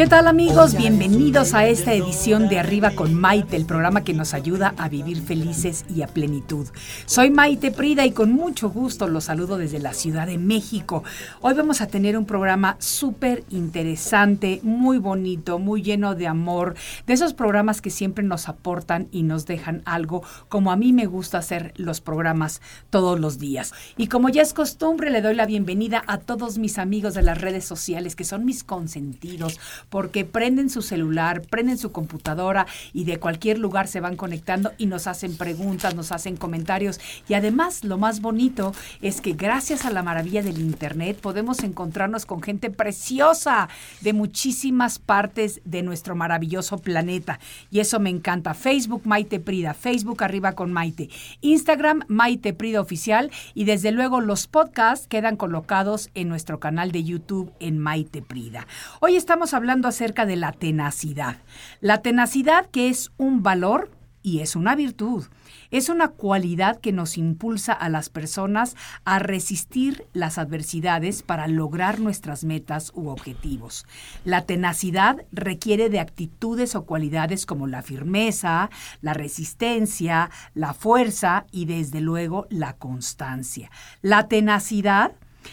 [0.00, 0.74] ¿Qué tal amigos?
[0.74, 5.20] Bienvenidos a esta edición de Arriba con Maite, el programa que nos ayuda a vivir
[5.20, 6.66] felices y a plenitud.
[7.04, 11.04] Soy Maite Prida y con mucho gusto los saludo desde la Ciudad de México.
[11.42, 17.12] Hoy vamos a tener un programa súper interesante, muy bonito, muy lleno de amor, de
[17.12, 21.36] esos programas que siempre nos aportan y nos dejan algo, como a mí me gusta
[21.36, 23.74] hacer los programas todos los días.
[23.98, 27.38] Y como ya es costumbre, le doy la bienvenida a todos mis amigos de las
[27.38, 33.18] redes sociales, que son mis consentidos porque prenden su celular, prenden su computadora y de
[33.18, 37.00] cualquier lugar se van conectando y nos hacen preguntas, nos hacen comentarios.
[37.28, 42.24] Y además, lo más bonito es que gracias a la maravilla del Internet podemos encontrarnos
[42.24, 43.68] con gente preciosa
[44.00, 47.40] de muchísimas partes de nuestro maravilloso planeta.
[47.70, 48.54] Y eso me encanta.
[48.54, 54.46] Facebook Maite Prida, Facebook Arriba con Maite, Instagram Maite Prida Oficial y desde luego los
[54.46, 58.66] podcasts quedan colocados en nuestro canal de YouTube en Maite Prida.
[59.00, 61.38] Hoy estamos hablando acerca de la tenacidad.
[61.80, 63.90] La tenacidad que es un valor
[64.22, 65.24] y es una virtud.
[65.70, 72.00] Es una cualidad que nos impulsa a las personas a resistir las adversidades para lograr
[72.00, 73.86] nuestras metas u objetivos.
[74.24, 78.70] La tenacidad requiere de actitudes o cualidades como la firmeza,
[79.00, 83.70] la resistencia, la fuerza y desde luego la constancia.
[84.02, 85.12] La tenacidad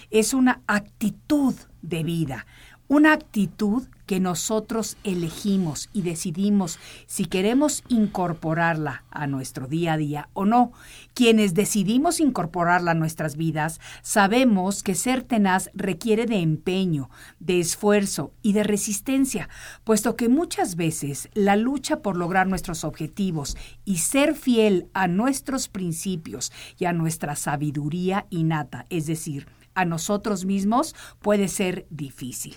[0.10, 2.46] es una actitud de vida,
[2.88, 10.30] una actitud que nosotros elegimos y decidimos si queremos incorporarla a nuestro día a día
[10.34, 10.72] o no.
[11.14, 17.10] Quienes decidimos incorporarla a nuestras vidas, sabemos que ser tenaz requiere de empeño,
[17.40, 19.50] de esfuerzo y de resistencia,
[19.84, 25.68] puesto que muchas veces la lucha por lograr nuestros objetivos y ser fiel a nuestros
[25.68, 32.56] principios y a nuestra sabiduría innata, es decir, a nosotros mismos, puede ser difícil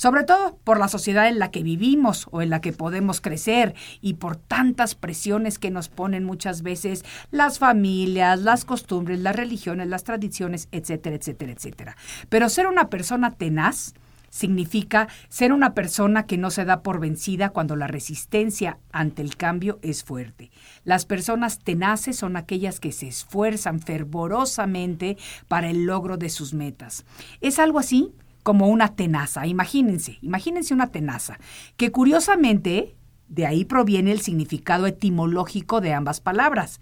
[0.00, 3.74] sobre todo por la sociedad en la que vivimos o en la que podemos crecer
[4.00, 9.88] y por tantas presiones que nos ponen muchas veces las familias, las costumbres, las religiones,
[9.88, 11.96] las tradiciones, etcétera, etcétera, etcétera.
[12.30, 13.92] Pero ser una persona tenaz
[14.30, 19.36] significa ser una persona que no se da por vencida cuando la resistencia ante el
[19.36, 20.50] cambio es fuerte.
[20.82, 27.04] Las personas tenaces son aquellas que se esfuerzan fervorosamente para el logro de sus metas.
[27.42, 29.46] Es algo así como una tenaza.
[29.46, 31.38] Imagínense, imagínense una tenaza,
[31.76, 32.96] que curiosamente
[33.28, 36.80] de ahí proviene el significado etimológico de ambas palabras.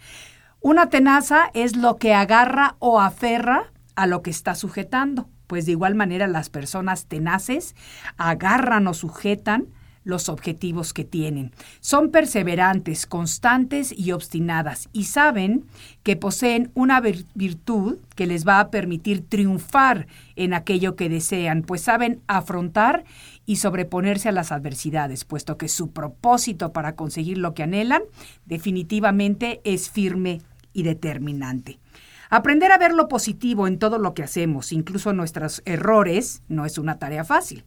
[0.61, 5.29] Una tenaza es lo que agarra o aferra a lo que está sujetando.
[5.47, 7.75] Pues de igual manera las personas tenaces
[8.17, 9.69] agarran o sujetan
[10.09, 11.53] los objetivos que tienen.
[11.81, 15.67] Son perseverantes, constantes y obstinadas y saben
[16.03, 21.83] que poseen una virtud que les va a permitir triunfar en aquello que desean, pues
[21.83, 23.05] saben afrontar
[23.45, 28.03] y sobreponerse a las adversidades, puesto que su propósito para conseguir lo que anhelan
[28.47, 30.41] definitivamente es firme
[30.73, 31.79] y determinante.
[32.31, 36.79] Aprender a ver lo positivo en todo lo que hacemos, incluso nuestros errores, no es
[36.79, 37.63] una tarea fácil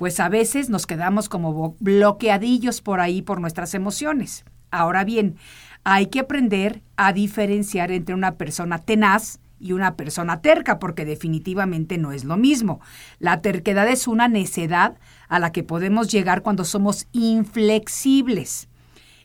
[0.00, 4.46] pues a veces nos quedamos como bloqueadillos por ahí por nuestras emociones.
[4.70, 5.36] Ahora bien,
[5.84, 11.98] hay que aprender a diferenciar entre una persona tenaz y una persona terca, porque definitivamente
[11.98, 12.80] no es lo mismo.
[13.18, 14.96] La terquedad es una necedad
[15.28, 18.70] a la que podemos llegar cuando somos inflexibles.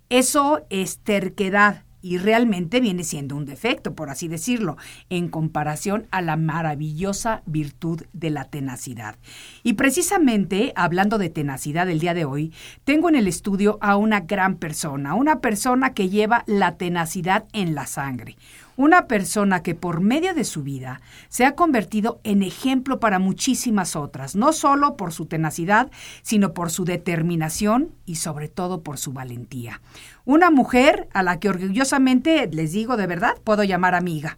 [0.09, 4.77] Eso es terquedad y realmente viene siendo un defecto, por así decirlo,
[5.09, 9.15] en comparación a la maravillosa virtud de la tenacidad.
[9.63, 12.53] Y precisamente, hablando de tenacidad el día de hoy,
[12.83, 17.73] tengo en el estudio a una gran persona, una persona que lleva la tenacidad en
[17.73, 18.35] la sangre,
[18.75, 23.95] una persona que por medio de su vida se ha convertido en ejemplo para muchísimas
[23.95, 25.91] otras, no solo por su tenacidad,
[26.21, 29.81] sino por su determinación y sobre todo por su valentía.
[30.25, 34.37] Una mujer a la que orgullosamente, les digo de verdad, puedo llamar amiga.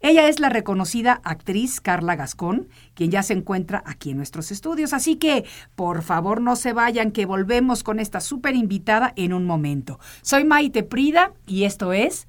[0.00, 4.92] Ella es la reconocida actriz Carla Gascón, quien ya se encuentra aquí en nuestros estudios.
[4.92, 5.44] Así que,
[5.74, 9.98] por favor, no se vayan, que volvemos con esta súper invitada en un momento.
[10.22, 12.28] Soy Maite Prida y esto es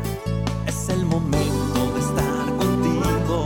[0.81, 3.45] Es el momento de estar contigo,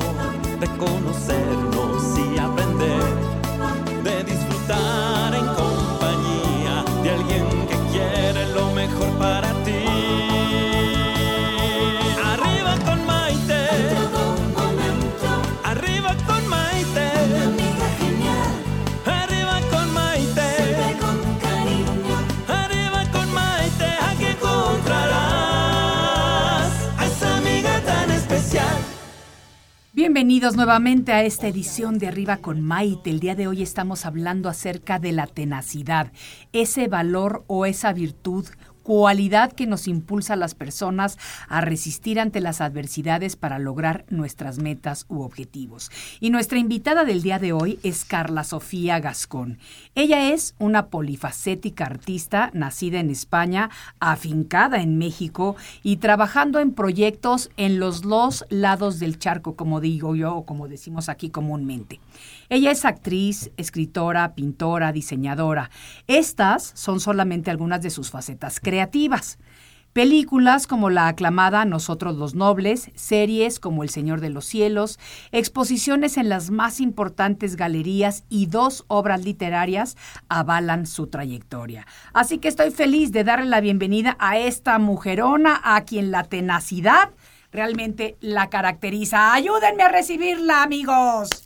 [0.57, 1.94] de conocernos
[30.05, 33.09] Bienvenidos nuevamente a esta edición de Arriba con Maite.
[33.09, 36.11] El día de hoy estamos hablando acerca de la tenacidad,
[36.53, 38.45] ese valor o esa virtud
[38.85, 41.17] cualidad que nos impulsa a las personas
[41.49, 45.89] a resistir ante las adversidades para lograr nuestras metas u objetivos.
[46.19, 49.57] Y nuestra invitada del día de hoy es Carla Sofía Gascón.
[49.95, 57.49] Ella es una polifacética artista nacida en España, afincada en México y trabajando en proyectos
[57.57, 61.99] en los dos lados del charco, como digo yo o como decimos aquí comúnmente.
[62.49, 65.69] Ella es actriz, escritora, pintora, diseñadora.
[66.07, 69.37] Estas son solamente algunas de sus facetas creativas.
[69.95, 74.99] Películas como la aclamada Nosotros los Nobles, series como El Señor de los Cielos,
[75.31, 79.95] exposiciones en las más importantes galerías y dos obras literarias
[80.27, 81.87] avalan su trayectoria.
[82.11, 87.11] Así que estoy feliz de darle la bienvenida a esta mujerona a quien la tenacidad
[87.53, 89.33] realmente la caracteriza.
[89.33, 91.44] Ayúdenme a recibirla, amigos.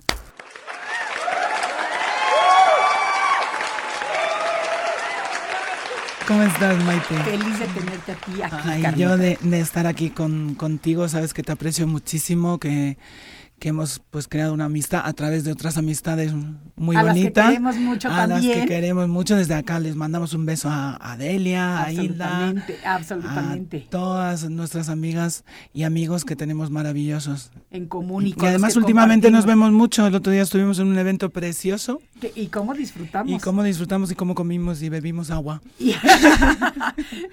[6.29, 7.15] ¿Cómo estás, Maite?
[7.23, 11.41] Feliz de tenerte aquí, aquí Ay, yo de, de estar aquí con, contigo, sabes que
[11.41, 12.99] te aprecio muchísimo, que,
[13.57, 16.31] que hemos pues creado una amistad a través de otras amistades
[16.75, 17.47] muy A las que bonitas.
[17.47, 19.35] queremos mucho a las que queremos mucho.
[19.35, 23.77] Desde acá les mandamos un beso a Adelia, a Hilda, Absolutamente, absolutamente.
[23.87, 25.43] a todas nuestras amigas
[25.73, 27.51] y amigos que tenemos maravillosos.
[27.71, 30.05] En común y Y además últimamente nos vemos mucho.
[30.05, 32.01] El otro día estuvimos en un evento precioso
[32.35, 33.31] ¿Y cómo disfrutamos?
[33.31, 35.61] y cómo disfrutamos y cómo comimos y bebimos agua.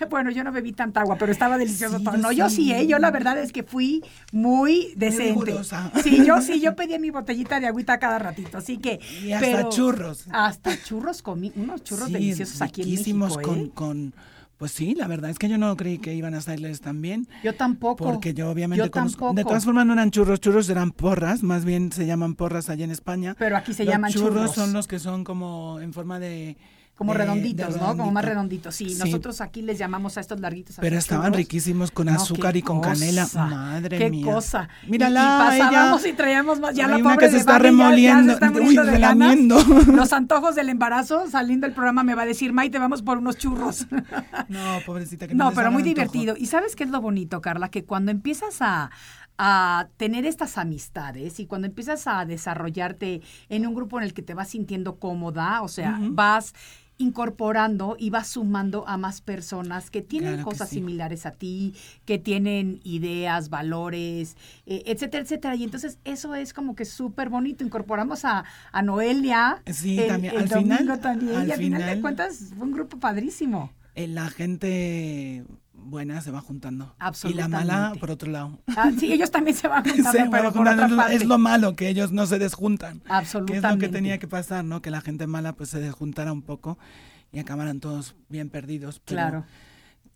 [0.09, 2.17] Bueno, yo no bebí tanta agua, pero estaba delicioso Sí, todo.
[2.17, 2.73] No, yo sí.
[2.73, 2.87] ¿eh?
[2.87, 4.03] yo la verdad es que fui
[4.33, 5.25] muy decente.
[5.45, 5.91] rigurosa.
[6.03, 9.01] Sí, yo sí, yo pedía mi botellita de agüita cada ratito, así que...
[9.27, 10.25] Y hasta pero- churros.
[10.31, 13.43] Hasta churros comí, unos churros Sí, deliciosos aquí en México, ¿eh?
[13.43, 14.15] con, con,
[14.59, 17.29] pues sí, la verdad es que yo no creí que iban a estarles tan bien.
[17.45, 18.05] Yo tampoco.
[18.05, 19.35] Porque yo obviamente Yo conozco- tampoco.
[19.35, 22.85] De todas formas no eran churros, churros eran porras, más bien se llaman porras allá
[22.85, 23.37] en España.
[23.39, 24.55] Pero aquí se Los llaman churros.
[24.55, 26.57] son los que son como en forma de...
[26.97, 27.87] Como de- redonditos, de ¿no?
[27.97, 28.71] Como más redondito.
[28.71, 28.75] redonditos.
[28.75, 28.99] Sí, Sí.
[28.99, 30.77] nosotros aquí les llamamos a estos larguitos.
[30.81, 31.37] Pero estaban churros.
[31.37, 33.25] riquísimos con No, azúcar qué y con canela.
[33.25, 34.33] cosa, Madre qué mía.
[34.33, 34.69] cosa.
[34.87, 36.13] Y- Mírala, y, pasábamos ella.
[36.13, 36.75] y traíamos más.
[36.75, 38.27] Ya la pobre que se de está Vane ya- ya remoliendo.
[38.39, 39.37] se está Uy, de ganas.
[39.89, 43.37] Los antojos del embarazo, saliendo del programa, me va a decir, Maite, vamos por unos
[43.37, 43.87] churros.
[44.49, 45.95] No, pobrecita que No, les pero muy antojo.
[45.95, 46.35] divertido.
[46.39, 47.69] ¿Y sabes qué es lo bonito, Carla?
[47.69, 48.91] Que cuando empiezas a,
[49.39, 54.23] a tener estas amistades y cuando empiezas a desarrollarte en un grupo en el que
[54.23, 56.55] te vas sintiendo cómoda, o sea, vas
[56.99, 60.77] incorporando y vas sumando a más personas que tienen Claro que cosas sí.
[60.77, 61.75] similares a ti,
[62.05, 64.37] que tienen ideas, valores,
[64.67, 65.55] eh, etcétera, etcétera.
[65.57, 67.65] Y entonces eso es como que súper bonito.
[67.65, 69.63] Incorporamos a, a Noelia.
[69.67, 70.35] Sí, el- también.
[70.35, 71.37] el Al domingo final- también.
[71.37, 73.73] al y al final de final- cuentas fue un grupo padrísimo.
[73.95, 75.45] Eh, La gente
[75.87, 76.85] buena se va juntando.
[76.85, 77.67] Y la Absolutamente.
[77.73, 78.59] mala por otro lado.
[78.77, 81.15] Ah, sí, ellos también se van juntando, va pero por juntando, otra es lo- parte.
[81.17, 82.99] es lo malo, que ellos no se desjuntan.
[83.01, 83.87] Que es lo Absolutamente.
[83.87, 84.83] que tenía que pasar, ¿no?
[84.83, 86.79] Que la gente mala pues se desjuntara un poco
[87.33, 89.01] y acabaran todos bien perdidos.
[89.05, 89.45] Pero, Claro.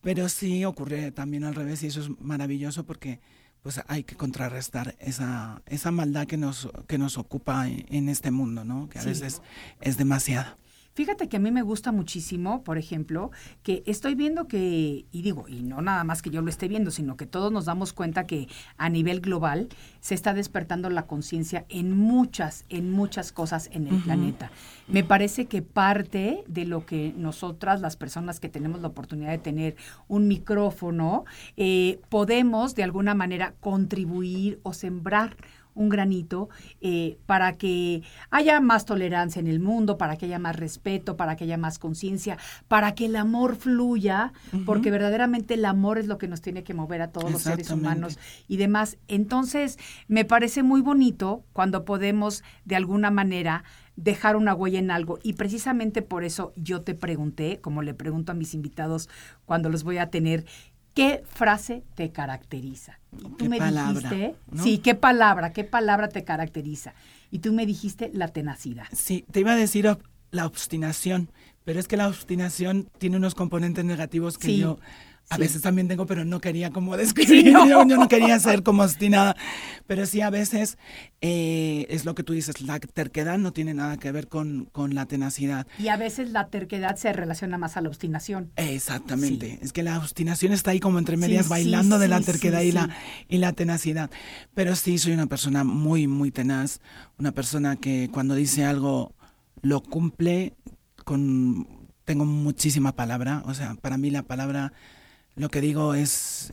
[0.02, 3.20] Pero sí ocurre también al revés y eso es maravilloso porque
[3.62, 8.30] pues hay que contrarrestar esa, esa maldad que nos, que nos ocupa en, en este
[8.30, 8.88] mundo, ¿no?
[8.88, 9.08] Que a Sí.
[9.08, 9.42] veces
[9.82, 10.56] es demasiada.
[10.94, 13.30] Fíjate que a mí me gusta muchísimo, por ejemplo,
[13.62, 16.90] que estoy viendo que, y digo, y no nada más que yo lo esté viendo,
[16.90, 19.68] sino que todos nos damos cuenta que a nivel global
[20.00, 24.50] se está despertando la conciencia en muchas, en muchas cosas en el planeta.
[24.88, 29.38] Me parece que parte de lo que nosotras, las personas que tenemos la oportunidad de
[29.38, 29.76] tener
[30.08, 31.24] un micrófono,
[31.56, 35.36] eh, podemos de alguna manera contribuir o sembrar
[35.74, 36.48] un granito
[36.80, 41.36] eh, para que haya más tolerancia en el mundo, para que haya más respeto, para
[41.36, 44.32] que haya más conciencia, para que el amor fluya,
[44.66, 47.70] porque verdaderamente el amor es lo que nos tiene que mover a todos los seres
[47.70, 48.98] humanos y demás.
[49.08, 53.64] Entonces, me parece muy bonito cuando podemos de alguna manera
[53.96, 55.18] dejar una huella en algo.
[55.22, 59.08] Y precisamente por eso yo te pregunté, como le pregunto a mis invitados
[59.44, 60.46] cuando los voy a tener,
[60.94, 62.98] ¿qué frase te caracteriza?
[63.18, 66.94] Y tú me dijiste, sí, ¿qué palabra, qué palabra te caracteriza?
[67.30, 68.86] Y tú me dijiste la tenacidad.
[68.92, 69.88] Sí, te iba a decir
[70.30, 71.30] la obstinación,
[71.64, 74.78] pero es que la obstinación tiene unos componentes negativos que yo
[75.30, 78.08] a veces también tengo, pero no quería como describir, Yo, no.
[78.08, 79.36] quería ser como obstinada,
[79.86, 80.76] pero sí a veces
[81.20, 84.94] eh, es lo que tú dices, la terquedad no tiene nada que ver con, con,
[84.94, 85.68] la tenacidad.
[85.78, 88.50] Y a veces la terquedad se relaciona más a la obstinación.
[88.56, 92.72] Exactamente, es que la obstinación está ahí como entre medias bailando de la terquedad y,
[92.72, 92.90] la,
[93.28, 94.10] y la tenacidad.
[94.52, 96.80] Pero sí, soy una persona muy, muy tenaz,
[97.18, 99.14] una persona que cuando dice algo
[99.62, 100.54] lo cumple
[101.04, 101.78] con...
[102.04, 104.72] Tengo muchísima palabra, o sea, para mí la palabra
[105.36, 106.52] lo que digo es,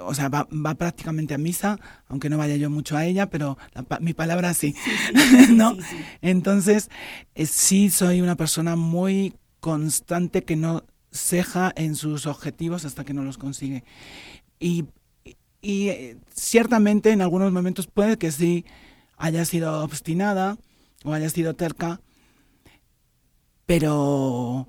[0.00, 3.58] o sea, va, prácticamente a misa, aunque no vaya yo mucho a ella, pero
[4.00, 4.74] mi palabra sí,
[5.50, 5.76] ¿no?
[6.20, 6.90] Entonces,
[7.34, 13.14] eh, sí soy una persona muy constante que no ceja en sus objetivos hasta que
[13.14, 13.84] no los consigue.
[14.58, 14.84] Y,
[15.60, 18.64] y eh, ciertamente en algunos momentos puede que sí
[19.16, 20.56] haya sido obstinada
[21.04, 22.00] o haya sido terca,
[23.66, 24.68] pero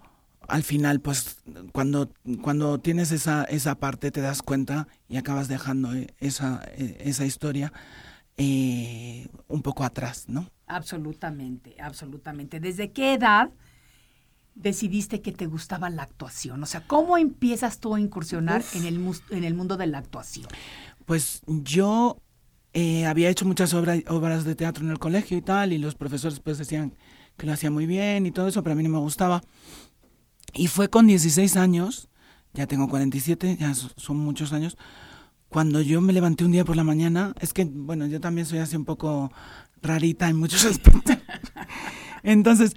[0.51, 1.38] al final, pues
[1.72, 6.98] cuando, cuando tienes esa, esa parte te das cuenta y acabas dejando eh, esa, eh,
[7.00, 7.72] esa historia
[8.36, 10.50] eh, un poco atrás, ¿no?
[10.67, 12.60] Absolutamente, absolutamente.
[12.60, 13.50] ¿Desde qué edad
[14.53, 16.62] decidiste que te gustaba la actuación?
[16.62, 20.48] O sea, ¿cómo empiezas tú a incursionar en el, en el mundo de la actuación?
[21.05, 22.22] Pues yo
[23.05, 26.41] había hecho muchas obras, obras de teatro en el colegio y tal, y los profesores
[26.41, 26.93] pues decían
[27.38, 29.41] que lo hacía muy bien y todo eso, pero a mí no me gustaba.
[30.53, 32.10] Y fue con 16 años,
[32.53, 34.77] ya tengo 47, ya son muchos años,
[35.50, 38.60] cuando yo me levanté un día por la mañana, es que, bueno, yo también soy
[38.60, 39.31] así un poco
[39.81, 41.17] rarita en muchos aspectos.
[42.24, 42.75] Entonces,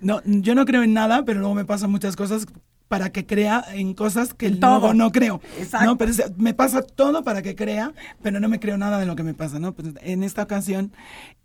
[0.00, 2.46] no, yo no creo en nada, pero luego me pasan muchas cosas
[2.88, 5.40] para que crea en cosas que luego no creo.
[5.58, 5.86] Exacto.
[5.86, 5.96] ¿no?
[5.96, 9.22] Pero me pasa todo para que crea, pero no me creo nada de lo que
[9.22, 9.72] me pasa, ¿no?
[9.72, 10.92] Pues en esta ocasión,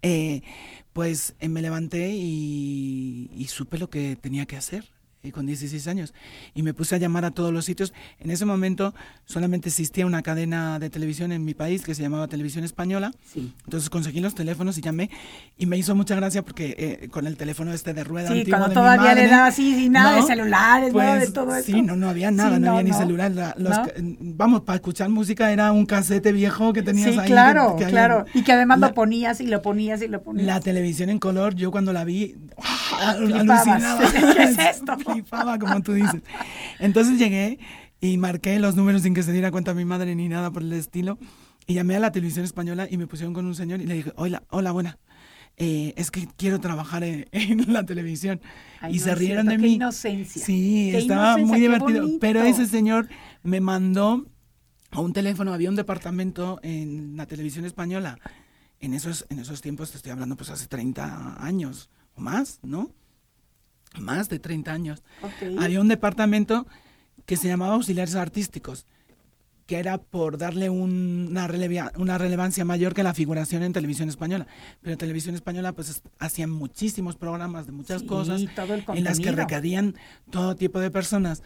[0.02, 0.42] eh,
[0.92, 4.97] pues eh, me levanté y supe lo que tenía que hacer
[5.32, 6.14] con 16 años.
[6.54, 7.94] Y me puse a llamar a todos los sitios.
[8.20, 8.94] En ese momento
[9.26, 13.12] solamente existía una cadena de televisión en mi país que se llamaba Televisión Española.
[13.36, 15.10] Entonces conseguí los teléfonos y llamé.
[15.58, 18.70] Y me hizo mucha gracia porque eh, con el teléfono este de rueda sí, cuando
[18.70, 21.00] todavía le daba así, sin nada de celulares, ¿no?
[21.00, 21.66] de pues, todo eso.
[21.66, 23.56] Sí, no, no había nada, no, había ni celular.
[24.20, 27.28] vamos, para escuchar música era un casete viejo que tenías sí, ahí.
[27.28, 28.26] claro, claro.
[28.34, 30.46] y que además lo ponías y lo ponías y lo ponías.
[30.46, 32.36] La televisión en color, yo cuando la vi,
[33.00, 34.00] alucinaba.
[34.12, 34.98] ¿Qué es esto?
[35.60, 36.22] como tú dices.
[36.80, 37.60] Entonces llegué
[38.00, 40.74] y marqué los números sin que se diera cuenta mi madre ni nada por el
[40.74, 41.18] estilo.
[41.66, 44.14] Y llamé a la televisión española y me pusieron con un señor y le dije,
[44.16, 44.98] hola, hola, buena.
[45.58, 47.26] Eh, es que quiero trabajar en,
[47.74, 48.40] la televisión.
[48.90, 49.74] y se rieron de mí.
[49.74, 50.44] inocencia.
[50.44, 52.08] Sí, estaba muy divertido.
[52.22, 53.10] Pero ese señor
[53.44, 54.26] me mandó
[54.92, 58.20] a un teléfono, había un departamento en la televisión española.
[58.80, 62.92] En esos, en esos tiempos, te estoy hablando pues hace 30 años o más, ¿no?
[64.00, 65.04] Más de 30 años,
[65.60, 66.68] había un departamento
[67.26, 68.88] que se llamaba auxiliares artísticos,
[69.68, 71.48] que era por darle una,
[71.98, 74.48] una relevancia mayor que la figuración en televisión española.
[74.82, 78.42] Pero televisión española pues hacían muchísimos programas de muchas cosas
[78.88, 79.96] en las que requerían
[80.32, 81.44] todo tipo de personas.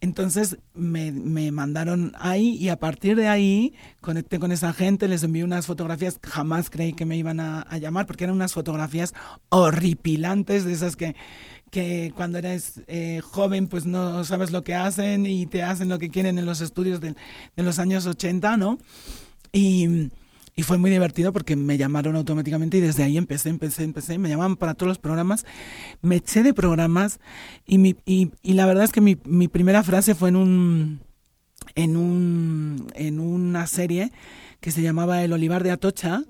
[0.00, 5.22] Entonces me, me, mandaron ahí y a partir de ahí conecté con esa gente, les
[5.22, 9.14] envié unas fotografías, jamás creí que me iban a, a llamar porque eran unas fotografías
[9.50, 11.14] horripilantes de esas que,
[11.72, 15.98] que cuando eres eh, joven pues no sabes lo que hacen y te hacen lo
[15.98, 17.14] que quieren en los estudios de,
[17.56, 18.78] de los años 80, ¿no?
[19.52, 20.10] Y,
[20.54, 24.28] y, fue muy divertido porque me llamaron automáticamente y desde ahí empecé, empecé, empecé, me
[24.28, 25.46] llamaban para todos los programas,
[26.02, 27.20] me eché de programas
[27.66, 31.00] y, mi, y, y la verdad es que mi, mi primera frase fue en un,
[31.74, 34.12] en un, en una serie
[34.60, 36.24] que se llamaba El Olivar de Atocha,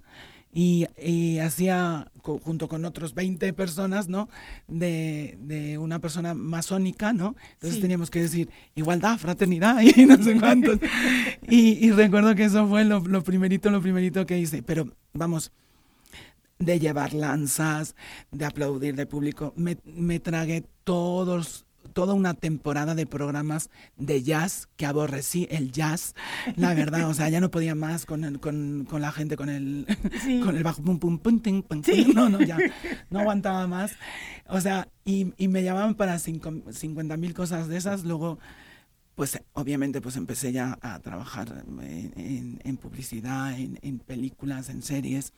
[0.52, 4.28] y, hacía junto con otros 20 personas, ¿no?
[4.68, 7.36] De, de una persona masónica, ¿no?
[7.54, 10.78] Entonces teníamos que decir igualdad, fraternidad y no sé cuántos.
[11.48, 14.62] y, y, recuerdo que eso fue lo, lo, primerito, lo primerito que hice.
[14.62, 15.52] Pero vamos,
[16.58, 17.94] de llevar lanzas,
[18.30, 24.68] de aplaudir de público, me, me tragué todos toda una temporada de programas de jazz
[24.76, 26.14] que aborrecí el jazz,
[26.56, 29.86] la verdad, o sea, ya no podía más con, con, con la gente con el,
[30.44, 31.82] con el bajo pum pum pum, pum, pum,
[32.14, 32.58] no, no, ya,
[33.10, 33.92] no aguantaba más,
[34.48, 38.38] o sea, y, y me llamaban para 50 mil cosas de esas, luego
[39.14, 41.64] pues obviamente pues empecé ya a trabajar
[42.16, 45.32] en, en, publicidad, en, en, películas, en series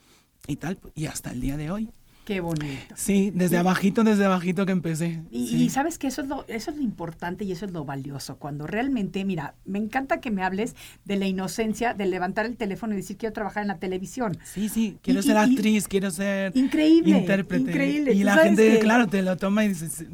[0.47, 1.91] y tal, y hasta el día de hoy.
[2.25, 2.95] Qué bonito.
[2.97, 5.21] Sí, desde abajito, desde abajito que empecé.
[5.31, 8.37] Y, sabes que eso es lo, eso es lo importante y eso es lo valioso.
[8.37, 12.95] Cuando realmente, mira, me encanta que me hables de la inocencia de levantar el teléfono
[12.95, 14.38] y decir quiero trabajar en la televisión.
[14.43, 17.71] Sí, sí, quiero ser actriz, quiero ser increíble, intérprete.
[17.71, 18.12] Increíble.
[18.14, 20.07] Y la gente, claro, te lo toma y dices.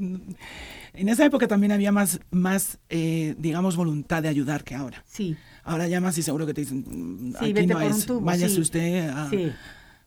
[0.92, 5.04] En esa época también había más, más eh, digamos, voluntad de ayudar que ahora.
[5.06, 5.36] Sí.
[5.62, 9.30] Ahora llamas y seguro que te dicen, sí, aquí no es, váyase usted a...
[9.30, 9.52] Sí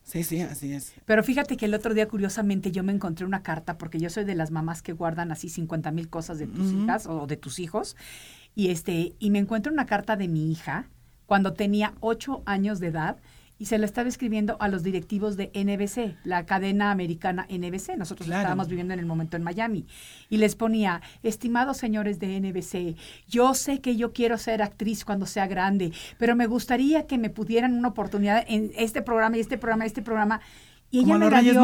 [0.04, 0.94] Sí, sí, así es.
[1.06, 4.26] Pero fíjate que el otro día, curiosamente, yo me encontré una carta, porque yo soy
[4.26, 7.60] de las mamás que guardan así 50 mil cosas de tus hijas o de tus
[7.60, 7.96] hijos,
[8.54, 10.90] y, este, y me encuentro una carta de mi hija
[11.26, 13.18] cuando tenía 8 años de edad,
[13.60, 17.98] y se la estaba escribiendo a los directivos de NBC, la cadena americana NBC.
[17.98, 19.86] Nosotros estábamos viviendo en el momento en Miami.
[20.30, 25.26] Y les ponía, estimados señores de NBC, yo sé que yo quiero ser actriz cuando
[25.26, 29.58] sea grande, pero me gustaría que me pudieran una oportunidad en este programa y este
[29.58, 30.42] programa y este programa.
[30.73, 31.62] Y ella me la dio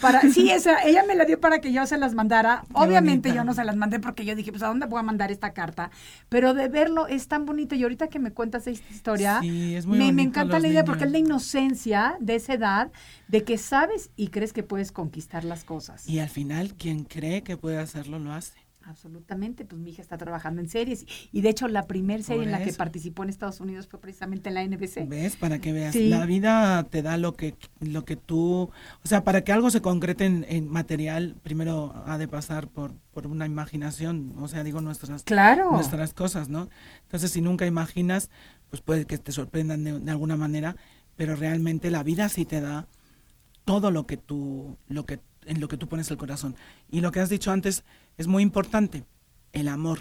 [0.00, 2.64] para sí, esa, ella me la dio para que yo se las mandara.
[2.72, 5.30] Obviamente yo no se las mandé porque yo dije, pues a dónde voy a mandar
[5.30, 5.90] esta carta,
[6.28, 10.22] pero de verlo es tan bonito y ahorita que me cuentas esta historia, me, me,
[10.22, 12.92] encanta la idea porque es la inocencia de esa edad
[13.28, 16.08] de que sabes y crees que puedes conquistar las cosas.
[16.08, 18.61] Y al final quien cree que puede hacerlo lo hace.
[18.92, 22.52] Absolutamente, pues mi hija está trabajando en series y de hecho la primera serie en
[22.52, 25.08] la que participó en Estados Unidos fue precisamente en la NBC.
[25.08, 25.36] ¿Ves?
[25.36, 28.70] Para que veas, la vida te da lo que lo que tú,
[29.02, 33.26] o sea, para que algo se concrete en, material, primero ha de pasar por, por
[33.26, 35.24] una imaginación, o sea, digo nuestras
[35.70, 36.68] nuestras cosas, ¿no?
[37.04, 38.28] Entonces, si nunca imaginas,
[38.68, 40.76] pues puede que te sorprendan de, de alguna manera,
[41.16, 42.86] pero realmente la vida sí te da
[43.64, 46.56] todo lo que tú lo que en lo que tú pones el corazón.
[46.90, 47.84] Y lo que has dicho antes
[48.18, 49.04] es muy importante,
[49.52, 50.00] el amor.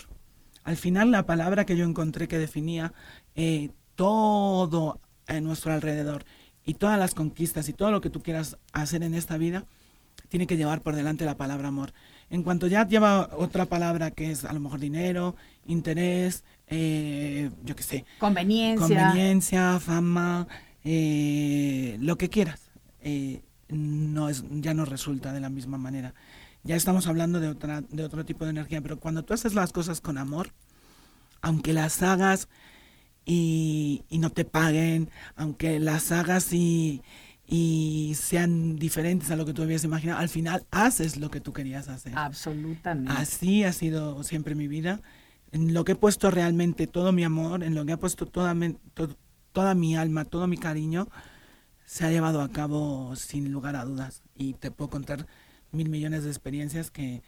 [0.64, 2.94] Al final la palabra que yo encontré que definía
[3.36, 6.26] eh, todo en nuestro alrededor
[6.66, 9.66] y todas las conquistas y todo lo que tú quieras hacer en esta vida,
[10.30, 11.94] tiene que llevar por delante la palabra amor.
[12.30, 17.76] En cuanto ya lleva otra palabra que es a lo mejor dinero, interés, eh, yo
[17.76, 18.06] qué sé.
[18.20, 18.88] Conveniencia.
[18.88, 20.48] Conveniencia, fama,
[20.84, 22.72] eh, lo que quieras
[23.72, 26.14] no es, ya no resulta de la misma manera.
[26.64, 29.72] Ya estamos hablando de, otra, de otro tipo de energía, pero cuando tú haces las
[29.72, 30.52] cosas con amor,
[31.42, 32.50] aunque las hagas
[33.26, 37.02] y, no te paguen, aunque las hagas y,
[37.48, 41.52] y sean diferentes a lo que tú habías imaginado, al final haces lo que tú
[41.52, 42.14] querías hacer.
[42.16, 43.12] Absolutamente.
[43.12, 45.02] Así ha sido siempre mi vida.
[45.52, 48.56] En lo que he puesto realmente todo mi amor, en lo que he puesto toda,
[49.52, 51.10] toda mi alma, todo mi cariño,
[51.86, 55.28] se ha llevado a cabo sin lugar a dudas y te puedo contar
[55.72, 57.22] mil millones de experiencias que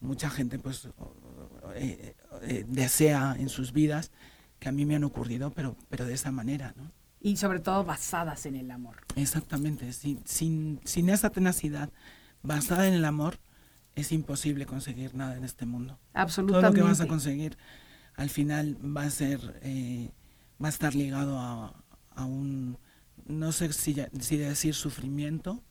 [0.00, 0.88] mucha gente pues
[1.74, 4.10] eh, eh, desea en sus vidas
[4.58, 7.84] que a mí me han ocurrido pero pero de esa manera no y sobre todo
[7.84, 8.96] basadas en el amor.
[9.16, 11.90] Exactamente sin sin, sin esa tenacidad
[12.42, 13.38] basada en el amor
[13.94, 15.98] es imposible conseguir nada en este mundo.
[16.12, 17.56] Absolutamente todo lo que vas a conseguir
[18.16, 20.10] al final va a ser eh,
[20.62, 22.78] va a estar ligado a, a un
[23.26, 25.62] no sé si, si decir sufrimiento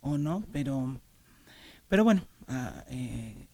[0.00, 1.00] o no, pero,
[1.88, 3.48] pero bueno, eh,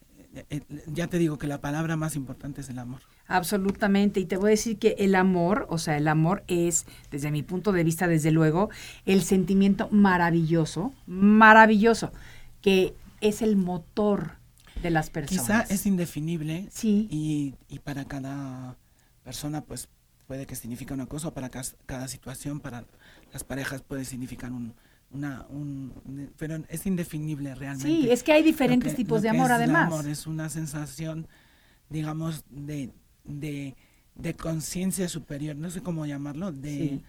[0.51, 3.01] eh, ya te digo que la palabra más importante es el amor.
[3.27, 7.31] Absolutamente, y te voy a decir que el amor, o sea, el amor es, desde
[7.31, 8.70] mi punto de vista, desde luego,
[9.07, 12.12] el sentimiento maravilloso, maravilloso,
[12.61, 14.33] que es el motor
[14.83, 15.44] de las personas.
[15.44, 17.09] Quizá es indefinible sí.
[17.11, 18.77] y, y para cada
[19.23, 19.88] persona, pues
[20.27, 22.85] puede que signifique una cosa, para cada situación, para
[23.33, 24.75] las parejas puede significar un,
[25.14, 25.92] una, un,
[26.37, 27.88] pero es indefinible realmente.
[27.88, 29.87] Sí, es que hay diferentes tipos de amor además.
[29.87, 31.29] amor es una sensación,
[31.88, 32.92] digamos, de,
[33.24, 33.77] de,
[34.14, 37.00] de conciencia superior, no sé cómo llamarlo, de,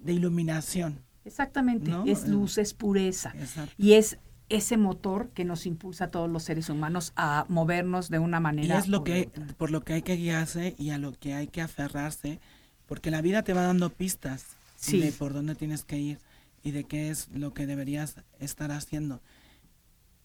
[0.00, 1.00] de iluminación.
[1.24, 3.32] Exactamente, es luz, es pureza.
[3.78, 8.18] Y es ese motor que nos impulsa a todos los seres humanos a movernos de
[8.18, 8.74] una manera.
[8.74, 11.46] Y es lo que por lo que hay que guiarse y a lo que hay
[11.46, 12.40] que aferrarse,
[12.86, 14.56] porque la vida te va dando pistas
[14.90, 16.18] de por dónde tienes que ir
[16.62, 19.20] y de qué es lo que deberías estar haciendo.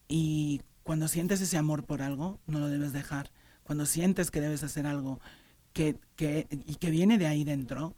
[0.07, 3.31] Y cuando sientes ese amor por algo, no lo debes dejar.
[3.63, 5.19] Cuando sientes que debes hacer algo
[5.73, 7.95] que, que y que viene de ahí dentro,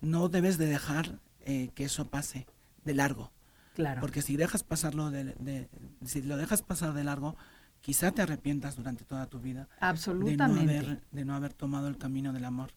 [0.00, 2.46] no debes de dejar eh, que eso pase
[2.84, 3.32] de largo.
[3.74, 4.00] Claro.
[4.00, 5.68] Porque si dejas pasarlo de,
[6.04, 7.36] si lo dejas pasar de largo,
[7.80, 10.66] quizá te arrepientas durante toda tu vida Absolutamente.
[10.66, 12.72] De no haber, de no haber tomado el camino del amor,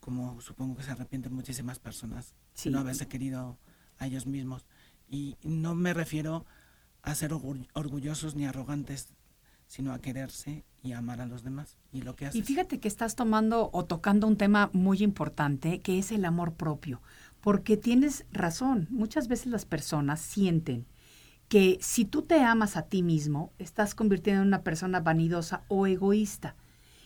[0.00, 3.58] como supongo que se arrepienten muchísimas personas, de no haberse querido
[4.00, 4.66] a ellos mismos.
[5.08, 6.44] Y no me refiero
[7.02, 9.12] a ser orgullosos ni arrogantes,
[9.68, 12.40] sino a quererse y amar a los demás y lo que haces.
[12.40, 16.54] Y fíjate que estás tomando o tocando un tema muy importante que es el amor
[16.54, 17.00] propio,
[17.40, 20.86] porque tienes razón, muchas veces las personas sienten
[21.48, 25.86] que si tú te amas a ti mismo, estás convirtiendo en una persona vanidosa o
[25.86, 26.54] egoísta.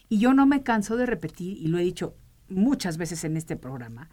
[0.09, 2.15] Y yo no me canso de repetir, y lo he dicho
[2.49, 4.11] muchas veces en este programa,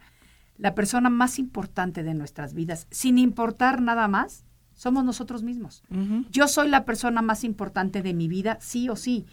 [0.56, 5.82] la persona más importante de nuestras vidas, sin importar nada más, somos nosotros mismos.
[6.30, 9.26] Yo soy la persona más importante de mi vida, sí o sí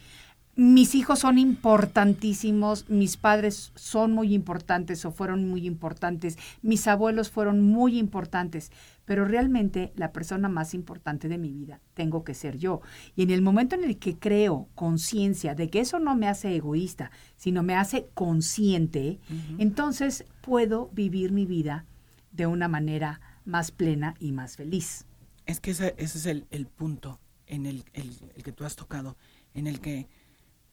[0.59, 7.29] mis hijos son importantísimos, mis padres son muy importantes o fueron muy importantes, mis abuelos
[7.29, 8.69] fueron muy importantes,
[9.05, 12.81] pero realmente la persona más importante de mi vida tengo que ser yo.
[13.15, 16.53] Y en el momento en el que creo conciencia de que eso no me hace
[16.53, 19.21] egoísta, sino me hace consciente,
[19.59, 21.85] entonces puedo vivir mi vida
[22.33, 25.05] de una manera más plena y más feliz.
[25.45, 29.15] Es que ese, es el, punto en el, el que tú has tocado,
[29.53, 30.09] en el que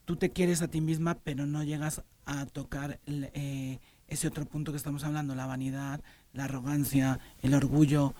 [0.07, 4.73] tú te quieres a ti misma, pero no llegas a tocar eh, ese otro punto
[4.73, 6.01] que estamos hablando, la vanidad,
[6.33, 8.15] la arrogancia, el orgullo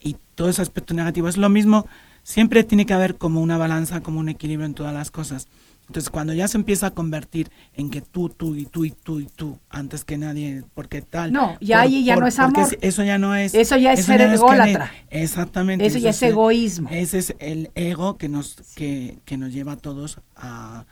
[0.00, 1.28] y todo ese aspecto negativo.
[1.28, 1.86] Es lo mismo,
[2.22, 5.48] siempre tiene que haber como una balanza, como un equilibrio en todas las cosas.
[5.88, 9.18] Entonces, cuando ya se empieza a convertir en que tú, tú y tú y tú
[9.18, 11.32] y tú, antes que nadie, porque tal.
[11.32, 12.68] No, ya ahí ya no es amor.
[12.80, 13.54] Eso ya no es.
[13.54, 14.92] Eso ya es ser ególatra.
[15.10, 15.84] exactamente.
[15.84, 16.88] Eso, ya es egoísmo.
[16.92, 20.84] Ese es el ego que nos, que, que nos lleva a todos a,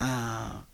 [0.00, 0.66] a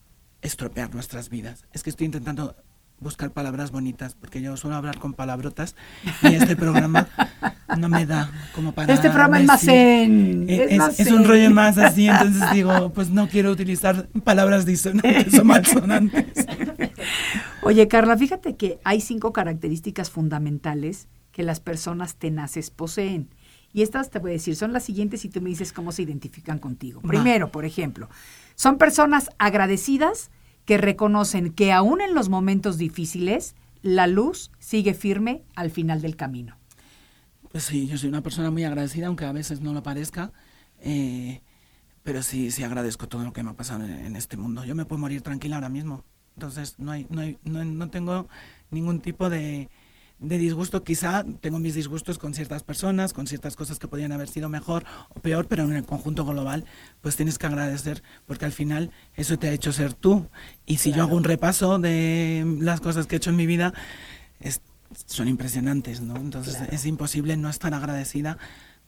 [0.42, 1.64] estropear nuestras vidas.
[1.72, 2.56] Es que estoy intentando
[3.00, 5.74] buscar palabras bonitas, porque yo suelo hablar con palabrotas
[6.22, 7.08] y este programa
[7.78, 8.92] no me da como para...
[8.92, 10.46] Este programa es más en...
[10.48, 16.46] Es, un rollo más así, entonces digo, pues no quiero utilizar palabras disonantes o malsonantes.
[17.62, 23.28] Oye, Carla, fíjate que hay cinco características fundamentales que las personas tenaces poseen.
[23.72, 26.02] Y estas te voy a decir, son las siguientes y tú me dices cómo se
[26.02, 27.00] identifican contigo.
[27.00, 28.08] Primero, por ejemplo,
[28.54, 30.30] son personas agradecidas
[30.64, 36.16] que reconocen que aún en los momentos difíciles, la luz sigue firme al final del
[36.16, 36.56] camino.
[37.52, 40.32] Pues sí, yo soy una persona muy agradecida, aunque a veces no lo parezca.
[40.80, 41.42] Eh,
[42.02, 44.64] pero sí, sí agradezco todo lo que me ha pasado en, este mundo.
[44.64, 46.04] Yo me puedo morir tranquila ahora mismo.
[46.36, 48.28] Entonces, no, hay, no, hay, no tengo
[48.70, 49.68] ningún tipo de,
[50.24, 54.28] de disgusto, quizá tengo mis disgustos con ciertas personas, con ciertas cosas que podrían haber
[54.28, 54.84] sido mejor
[55.14, 56.64] o peor, pero en el conjunto global,
[57.00, 60.28] pues tienes que agradecer, porque al final eso te ha hecho ser tú.
[60.66, 63.74] Y si yo hago un repaso de las cosas que he hecho en mi vida,
[65.06, 66.16] son impresionantes, ¿no?
[66.16, 68.38] Entonces es imposible no estar agradecida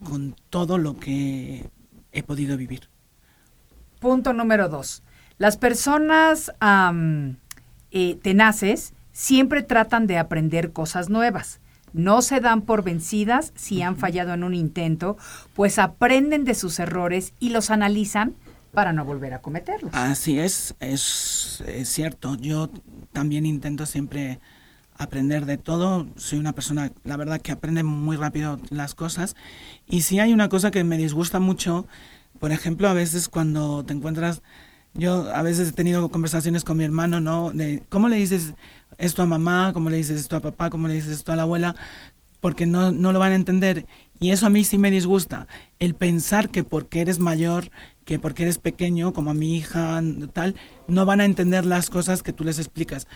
[0.04, 1.68] con todo lo que
[2.12, 2.88] he podido vivir.
[4.00, 5.02] Punto número dos.
[5.38, 6.52] Las personas
[7.90, 11.58] eh, tenaces siempre tratan de aprender cosas nuevas.
[11.94, 15.16] No se dan por vencidas si han fallado en un intento,
[15.54, 18.34] pues aprenden de sus errores y los analizan
[18.74, 19.94] para no volver a cometerlos.
[19.94, 22.36] Así es, es, cierto.
[22.36, 22.68] Yo
[23.12, 24.38] también intento siempre
[24.98, 26.06] aprender de todo.
[26.16, 29.34] Soy una persona, la verdad, que aprende muy rápido las cosas.
[29.86, 31.86] Y si hay una cosa que me disgusta mucho,
[32.38, 34.42] por ejemplo, a veces cuando te encuentras,
[34.92, 37.50] yo a veces he tenido conversaciones con mi hermano, ¿no?
[37.52, 38.52] De cómo le dices
[38.98, 41.42] esto a mamá, como le dices esto a papá, como le dices esto a la
[41.42, 41.76] abuela,
[42.40, 43.86] porque no, no lo van a entender.
[44.20, 45.46] Y eso a mí sí me disgusta,
[45.78, 47.70] el pensar que porque eres mayor,
[48.04, 50.00] que porque eres pequeño, como a mi hija,
[50.32, 50.54] tal,
[50.88, 53.06] no van a entender las cosas que tú les explicas.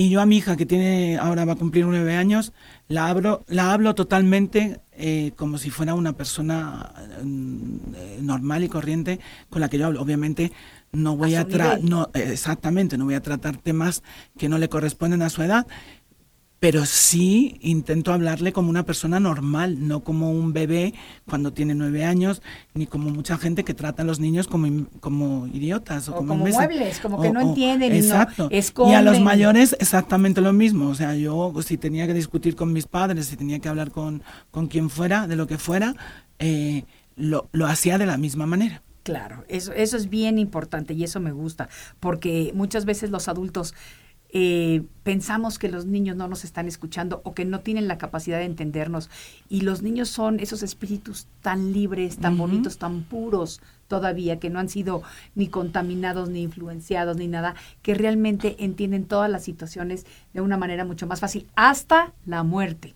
[0.00, 2.52] Y yo a mi hija, que tiene ahora va a cumplir nueve años,
[2.86, 6.92] la, abro, la hablo totalmente eh, como si fuera una persona
[7.24, 9.18] mm, normal y corriente
[9.50, 10.00] con la que yo hablo.
[10.00, 10.52] Obviamente
[10.92, 14.02] no voy a, tratar, no exactamente, no voy a tratar temas
[14.38, 15.66] que no le corresponden a su edad,
[16.60, 20.92] pero sí intento hablarle como una persona normal, no como un bebé
[21.28, 22.42] cuando tiene nueve años,
[22.74, 26.98] ni como mucha gente que trata a los niños como, como idiotas o, como, muebles,
[26.98, 27.94] como que no entienden.
[27.94, 28.48] Exacto.
[28.50, 30.88] Y, a los mayores exactamente lo mismo.
[30.88, 34.22] O sea, yo si tenía que discutir con mis padres, si tenía que hablar con,
[34.50, 35.94] con quien fuera, de lo que fuera,
[36.40, 38.82] eh, lo, lo hacía de la misma manera.
[39.08, 43.72] Claro, eso, eso es bien importante y eso me gusta, porque muchas veces los adultos
[44.28, 48.36] eh, pensamos que los niños no nos están escuchando o que no tienen la capacidad
[48.36, 49.08] de entendernos.
[49.48, 54.58] Y los niños son esos espíritus tan libres, tan bonitos, tan puros todavía, que no
[54.58, 55.02] han sido
[55.34, 60.84] ni contaminados, ni influenciados, ni nada, que realmente entienden todas las situaciones de una manera
[60.84, 62.94] mucho más fácil, hasta la muerte.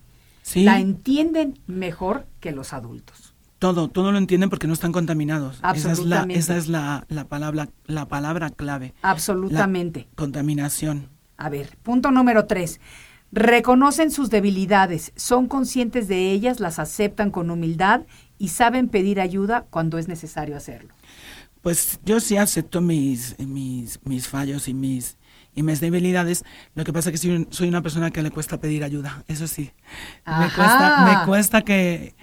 [0.53, 3.32] La entienden mejor que los adultos.
[3.63, 5.59] Todo, todo lo entienden porque no están contaminados.
[5.61, 6.37] Absolutamente.
[6.37, 8.93] Esa es la, esa es la, la palabra, la palabra clave.
[9.01, 10.01] Absolutamente.
[10.09, 11.07] La contaminación.
[11.37, 12.81] A ver, punto número tres.
[13.31, 18.01] Reconocen sus debilidades, son conscientes de ellas, las aceptan con humildad
[18.37, 20.93] y saben pedir ayuda cuando es necesario hacerlo.
[21.61, 25.17] Pues yo sí acepto mis, mis, mis fallos y mis,
[25.55, 26.43] y mis debilidades.
[26.75, 29.47] Lo que pasa es que soy, soy, una persona que le cuesta pedir ayuda, eso
[29.47, 29.71] sí.
[30.27, 32.13] Me cuesta, me cuesta que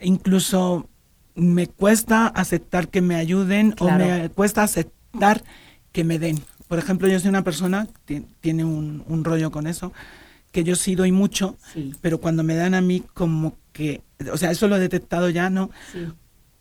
[0.00, 0.88] incluso
[1.34, 5.42] me cuesta aceptar que me ayuden o me cuesta aceptar
[5.92, 6.40] que me den.
[6.68, 9.92] Por ejemplo, yo soy una persona que tiene un, un rollo con eso,
[10.52, 11.94] que yo sí doy mucho, sí.
[12.00, 15.50] pero cuando me dan a mí como que, o sea, eso lo he detectado ya,
[15.50, 15.70] ¿no?
[15.92, 16.06] Sí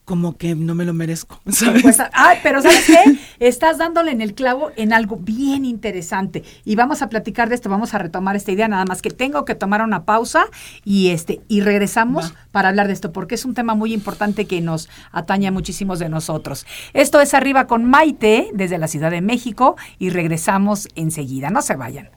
[0.09, 1.39] como que no me lo merezco.
[1.47, 1.83] ¿sabes?
[1.83, 3.19] Pues, ay, pero ¿sabes qué?
[3.37, 6.43] Estás dándole en el clavo en algo bien interesante.
[6.65, 9.45] Y vamos a platicar de esto, vamos a retomar esta idea, nada más que tengo
[9.45, 10.45] que tomar una pausa
[10.83, 12.35] y este, y regresamos Va.
[12.51, 15.99] para hablar de esto, porque es un tema muy importante que nos atañe a muchísimos
[15.99, 16.65] de nosotros.
[16.93, 21.51] Esto es Arriba con Maite, desde la Ciudad de México, y regresamos enseguida.
[21.51, 22.09] No se vayan.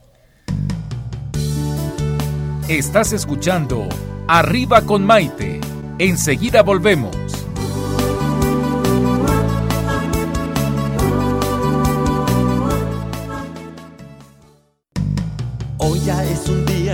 [2.69, 3.87] Estás escuchando
[4.29, 5.61] Arriba con Maite.
[5.99, 7.42] Enseguida volvemos.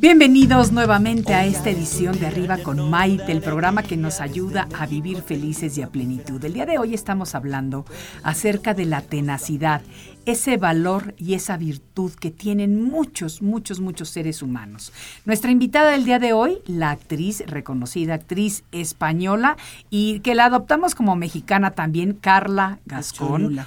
[0.00, 4.86] Bienvenidos nuevamente a esta edición de Arriba con Maite, el programa que nos ayuda a
[4.86, 6.42] vivir felices y a plenitud.
[6.42, 7.84] El día de hoy estamos hablando
[8.22, 9.82] acerca de la tenacidad,
[10.24, 14.90] ese valor y esa virtud que tienen muchos, muchos, muchos seres humanos.
[15.26, 19.58] Nuestra invitada del día de hoy, la actriz, reconocida actriz española
[19.90, 23.60] y que la adoptamos como mexicana también, Carla Gascón.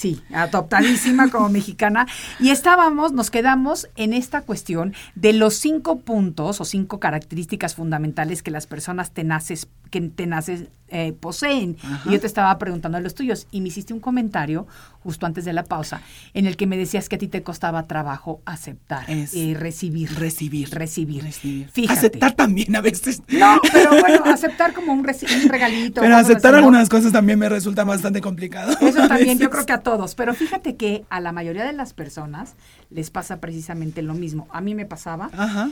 [0.00, 2.06] Sí, adoptadísima como mexicana.
[2.38, 8.42] Y estábamos, nos quedamos en esta cuestión de los cinco puntos o cinco características fundamentales
[8.42, 11.76] que las personas tenaces, que tenaces eh, poseen.
[11.82, 12.08] Ajá.
[12.08, 14.66] Y yo te estaba preguntando de los tuyos y me hiciste un comentario
[15.02, 16.02] justo antes de la pausa
[16.34, 20.12] en el que me decías que a ti te costaba trabajo aceptar, eh, recibir.
[20.18, 20.70] recibir.
[20.70, 21.22] Recibir.
[21.24, 21.68] Recibir.
[21.70, 21.98] Fíjate.
[21.98, 23.22] Aceptar también a veces.
[23.28, 26.00] No, pero bueno, aceptar como un, regalito.
[26.00, 28.76] Pero aceptar algunas cosas también me resulta bastante complicado.
[28.80, 30.14] Eso también, yo creo que a todos.
[30.14, 32.54] Pero fíjate que a la mayoría de las personas
[32.90, 34.48] les pasa precisamente lo mismo.
[34.50, 35.30] A mí me pasaba.
[35.36, 35.70] Ajá.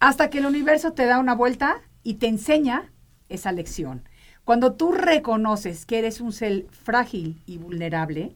[0.00, 2.92] Hasta que el universo te da una vuelta y te enseña
[3.28, 4.08] esa lección.
[4.48, 8.34] Cuando tú reconoces que eres un ser frágil y vulnerable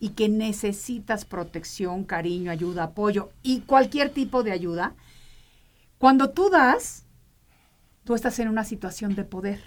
[0.00, 4.94] y que necesitas protección, cariño, ayuda, apoyo y cualquier tipo de ayuda,
[5.98, 7.04] cuando tú das,
[8.02, 9.60] tú estás en una situación de poder.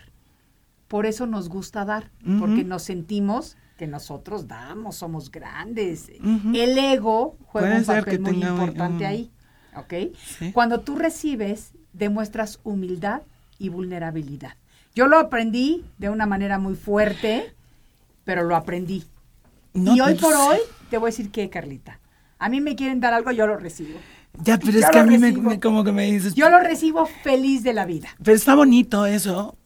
[0.90, 6.10] Por eso nos gusta dar, porque nos sentimos que nosotros damos, somos grandes.
[6.54, 9.32] El ego juega un papel muy importante un- ahí.
[9.78, 9.94] ¿Ok?
[10.18, 10.52] Sí.
[10.52, 13.22] Cuando tú recibes, demuestras humildad
[13.58, 14.56] y vulnerabilidad.
[14.96, 17.54] Yo lo aprendí de una manera muy fuerte,
[18.24, 19.06] pero lo aprendí.
[19.74, 20.58] No, y hoy por hoy
[20.90, 22.00] te voy a decir que, Carlita,
[22.38, 24.00] a mí me quieren dar algo, yo lo recibo.
[24.44, 26.34] Ya, pero es que a mí me, como que me dices.
[26.34, 28.10] Yo lo recibo feliz de la vida.
[28.24, 29.58] Pero está bonito eso.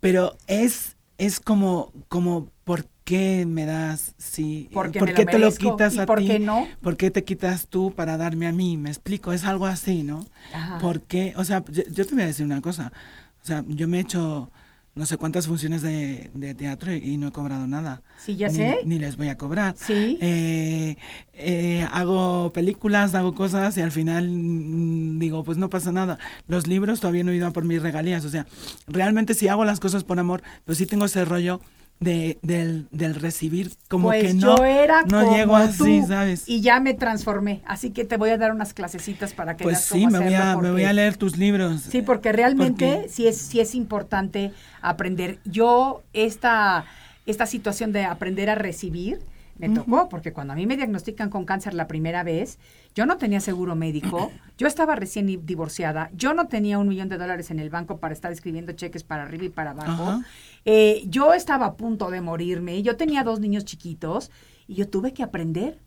[0.00, 4.14] Pero es, es como, como, ¿por qué me das?
[4.16, 4.70] Sí.
[4.72, 6.26] Porque ¿Por me qué lo te lo quitas ¿y a por ti?
[6.26, 6.66] qué no?
[6.80, 8.76] ¿Por qué te quitas tú para darme a mí?
[8.76, 10.24] Me explico, es algo así, ¿no?
[10.54, 10.78] Ajá.
[10.78, 11.34] ¿Por qué?
[11.36, 12.92] O sea, yo, yo te voy a decir una cosa.
[13.42, 14.50] O sea, yo me he hecho
[14.94, 18.02] no sé cuántas funciones de, de teatro y, no he cobrado nada.
[18.18, 18.78] Sí, ya Ni- sé.
[18.84, 19.74] Ni les voy a cobrar.
[19.78, 20.18] Sí.
[20.20, 20.96] Eh,
[21.32, 26.18] eh, hago películas, hago cosas y al final mm, digo, pues no pasa nada.
[26.48, 28.24] Los libros todavía no he ido a por mis regalías.
[28.24, 28.46] O sea,
[28.88, 31.60] realmente si hago las cosas por amor, pues sí tengo ese rollo
[32.00, 36.06] de, del, del recibir, como pues que no, yo era no como llego así, tú,
[36.08, 36.48] ¿sabes?
[36.48, 37.60] Y ya me transformé.
[37.66, 40.34] Así que te voy a dar unas clasecitas para que Pues sí, cómo me voy,
[40.34, 41.82] a, hacerlo, me voy porque- a leer tus libros.
[41.82, 45.38] Sí, porque realmente Porque- sí es, sí es importante aprender.
[45.44, 46.86] Yo, esta,
[47.26, 49.20] esta situación de aprender a recibir,
[49.58, 52.58] Me tocó, porque cuando a mí me diagnostican con cáncer la primera vez,
[52.94, 57.18] yo no tenía seguro médico, yo estaba recién divorciada, yo no tenía un millón de
[57.18, 60.22] dólares en el banco para estar escribiendo cheques para arriba y para abajo.
[60.64, 64.30] Eh, yo estaba a punto de morirme, yo tenía dos niños chiquitos
[64.66, 65.80] y yo tuve que aprender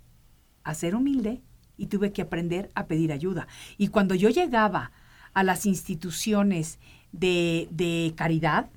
[0.64, 1.42] a ser humilde
[1.78, 3.48] y tuve que aprender a pedir ayuda.
[3.78, 4.92] Y cuando yo llegaba
[5.34, 6.80] a las instituciones
[7.12, 8.70] de, caridad,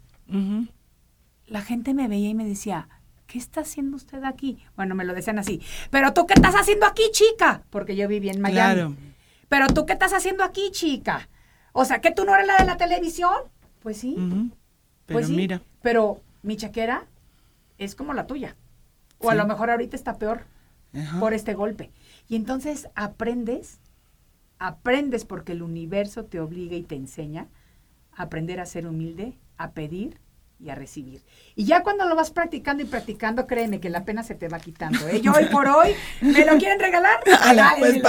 [1.47, 2.89] la gente me veía y me decía,
[3.27, 4.59] ¿qué está haciendo usted aquí?
[4.77, 7.63] Bueno, me lo decían así, pero tú qué estás haciendo aquí, chica?
[7.71, 8.75] Porque yo viví en Miami.
[8.75, 8.95] Claro.
[9.49, 11.29] Pero tú qué estás haciendo aquí, chica?
[11.73, 13.35] O sea, ¿que tú no eres la de la televisión?
[13.83, 14.17] Pues sí.
[15.07, 15.63] Pero pues mira.
[15.87, 17.07] Pero mi chaquera
[17.79, 18.57] es como la tuya.
[19.21, 20.43] O a lo mejor ahorita está peor
[21.21, 21.93] por este golpe.
[22.29, 23.79] Y entonces aprendes,
[24.59, 27.47] aprendes porque el universo te obliga y te enseña
[28.17, 30.19] a aprender a ser humilde, a pedir
[30.59, 31.23] y a recibir.
[31.55, 34.59] Y ya cuando lo vas practicando y practicando, créeme que la pena se te va
[34.59, 35.07] quitando.
[35.09, 35.21] ¿eh?
[35.21, 35.91] Yo hoy por hoy,
[36.21, 37.21] ¿me lo quieren regalar?
[37.79, 38.03] pues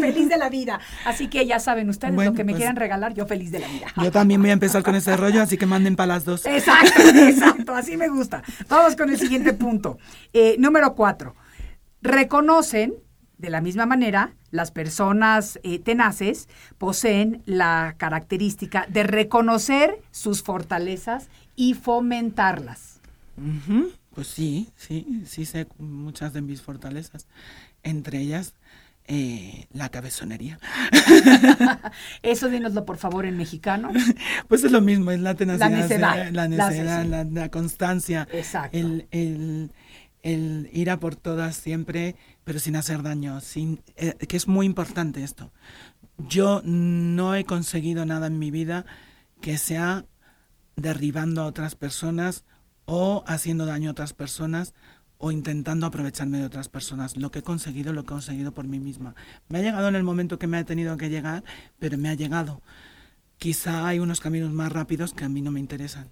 [0.00, 0.80] feliz de la vida.
[1.04, 3.68] Así que ya saben ustedes lo que me pues quieran regalar, yo feliz de la
[3.68, 3.86] vida.
[4.02, 6.46] Yo también voy a empezar con ese rollo, así que manden para las dos.
[6.46, 8.42] Exacto, exacto, así me gusta.
[8.68, 9.98] Vamos con el siguiente punto.
[10.32, 11.34] Eh, número cuatro.
[12.00, 12.94] Reconocen
[13.38, 21.28] de la misma manera, las personas eh, tenaces poseen la característica de reconocer sus fortalezas
[21.56, 23.00] y fomentarlas.
[24.14, 27.26] Pues sí, sí, sí sé muchas de mis fortalezas,
[27.82, 28.54] entre ellas
[29.08, 30.58] eh, la cabezonería.
[32.22, 33.90] Eso dínoslo por favor en mexicano.
[34.48, 35.70] Pues es lo mismo, es la tenacidad,
[36.32, 38.28] la necedad, la, constancia,
[38.72, 39.72] el, el,
[40.22, 44.66] el ir a por todas siempre, pero sin hacer daño, sin, eh, que es muy
[44.66, 45.52] importante esto.
[46.18, 48.86] Yo no he conseguido nada en mi vida
[49.40, 50.04] que sea
[50.76, 52.44] derribando a otras personas
[52.84, 54.74] o haciendo daño a otras personas
[55.18, 57.16] o intentando aprovecharme de otras personas.
[57.16, 59.14] Lo que he conseguido, lo he conseguido por mí misma.
[59.48, 61.42] Me ha llegado en el momento que me ha tenido que llegar,
[61.78, 62.62] pero me ha llegado.
[63.38, 66.10] Quizá hay unos caminos más rápidos que a mí no me interesan,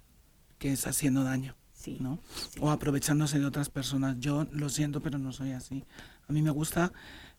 [0.57, 1.55] que es haciendo daño.
[1.99, 2.19] ¿no?
[2.59, 4.19] O aprovechándose de otras personas.
[4.19, 5.85] Yo lo siento, pero no soy así.
[6.27, 6.91] A mí me gusta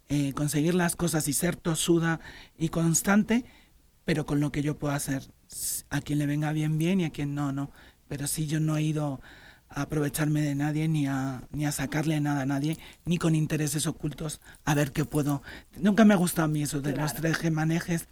[0.09, 2.21] eh, conseguir las cosas y ser tosuda
[2.59, 3.45] y constante,
[4.07, 5.23] pero con lo que yo puedo hacer.
[5.90, 7.71] A quien le venga bien, bien y a quien no, no.
[8.09, 9.21] Pero sí, yo no he ido
[9.69, 13.87] a aprovecharme de nadie ni a, ni a sacarle nada a nadie, ni con intereses
[13.87, 15.42] ocultos a ver qué puedo.
[15.77, 18.07] Nunca me ha gustado a mí eso de los tres gemanejes,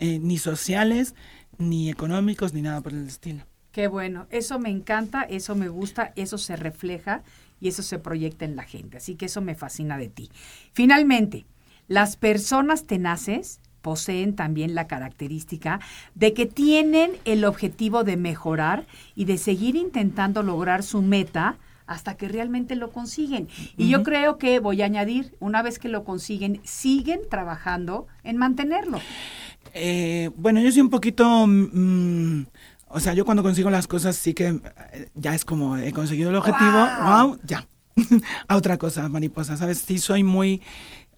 [0.00, 1.14] eh, ni sociales,
[1.56, 3.44] ni económicos, ni nada por el estilo.
[3.70, 7.22] Qué bueno, eso me encanta, eso me gusta, eso se refleja
[7.60, 8.96] y eso se proyecta en la gente.
[8.96, 10.30] Así que eso me fascina de ti.
[10.72, 11.46] Finalmente,
[11.86, 15.80] las personas tenaces poseen también la característica
[16.14, 22.14] de que tienen el objetivo de mejorar y de seguir intentando lograr su meta hasta
[22.14, 23.48] que realmente lo consiguen.
[23.78, 28.36] Y yo creo que voy a añadir, una vez que lo consiguen, siguen trabajando en
[28.36, 29.00] mantenerlo.
[29.72, 31.46] Eh, bueno, yo soy un poquito...
[31.46, 32.42] Mm,
[32.90, 34.48] o sea, yo cuando consigo las cosas sí que
[34.92, 37.66] eh, ya es como he conseguido el objetivo, wow, ya.
[38.48, 39.78] a otra cosa, mariposa, ¿sabes?
[39.78, 40.60] Sí soy muy,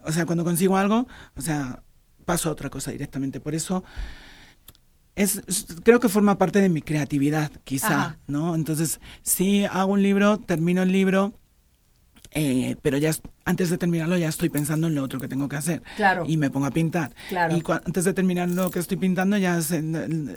[0.04, 1.06] o sea, cuando consigo algo,
[1.36, 1.82] o sea,
[2.30, 3.40] paso a otra cosa directamente.
[3.40, 3.82] Por eso
[5.16, 5.42] es,
[5.82, 8.54] creo que forma parte de mi creatividad, quizá, ¿no?
[8.54, 11.32] Entonces, si hago un libro, termino el libro,
[12.30, 13.10] eh, pero ya
[13.44, 15.82] antes de terminarlo ya estoy pensando en lo otro que tengo que hacer.
[15.96, 16.22] Claro.
[16.24, 17.12] Y me pongo a pintar.
[17.30, 17.56] Claro.
[17.56, 19.58] Y antes de terminar lo que estoy pintando ya,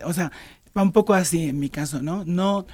[0.04, 0.32] o sea,
[0.76, 2.24] va un poco así en mi caso, ¿no?
[2.26, 2.66] No,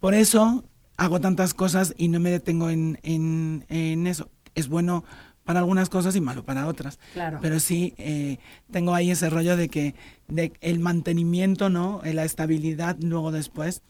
[0.00, 0.64] por eso
[0.96, 4.30] hago tantas cosas y no me detengo en, en, en eso.
[4.54, 5.04] Es bueno
[5.44, 6.98] para algunas cosas y malo para otras.
[7.12, 7.38] Claro.
[7.42, 8.38] Pero sí eh,
[8.70, 9.94] tengo ahí ese rollo de que
[10.28, 12.00] de el mantenimiento, ¿no?
[12.04, 13.82] La estabilidad luego después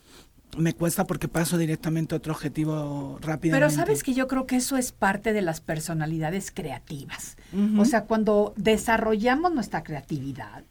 [0.56, 3.54] me cuesta porque paso directamente a otro objetivo rápido.
[3.54, 7.36] Pero sabes que yo creo que eso es parte de las personalidades creativas.
[7.78, 10.64] O sea, cuando desarrollamos nuestra creatividad,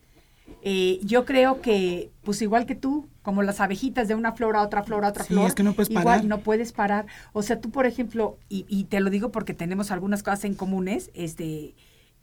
[0.63, 4.61] eh, yo creo que, pues igual que tú, como las abejitas de una flor a
[4.61, 6.25] otra flor a otra flor, es que no puedes igual parar.
[6.25, 7.05] no puedes parar.
[7.33, 10.53] O sea, tú, por ejemplo, y, y te lo digo porque tenemos algunas cosas en
[10.53, 11.75] comunes, este,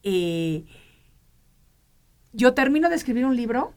[0.03, 0.65] eh,
[2.33, 3.73] yo termino de escribir un libro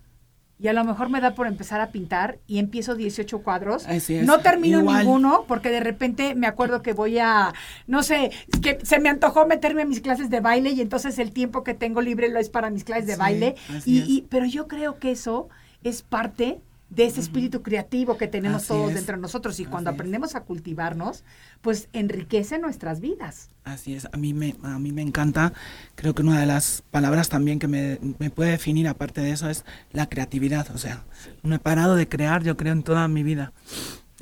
[0.61, 3.87] y a lo mejor me da por empezar a pintar y empiezo 18 cuadros.
[4.23, 7.51] No termino ninguno porque de repente me acuerdo que voy a,
[7.87, 11.31] no sé, que se me antojó meterme a mis clases de baile y entonces el
[11.31, 13.55] tiempo que tengo libre lo es para mis clases de baile.
[13.85, 15.49] y, pero yo creo que eso
[15.83, 20.35] es parte de ese espíritu creativo que tenemos todos dentro de nosotros y cuando aprendemos
[20.35, 21.23] a cultivarnos,
[21.61, 23.49] pues enriquece nuestras vidas.
[23.63, 25.53] Así es, a mí me, a mí me encanta,
[25.95, 27.97] creo que una de las palabras también que me,
[28.31, 31.05] puede definir aparte de eso es la creatividad, o sea,
[31.43, 33.53] no he parado de crear, yo creo, en toda mi vida.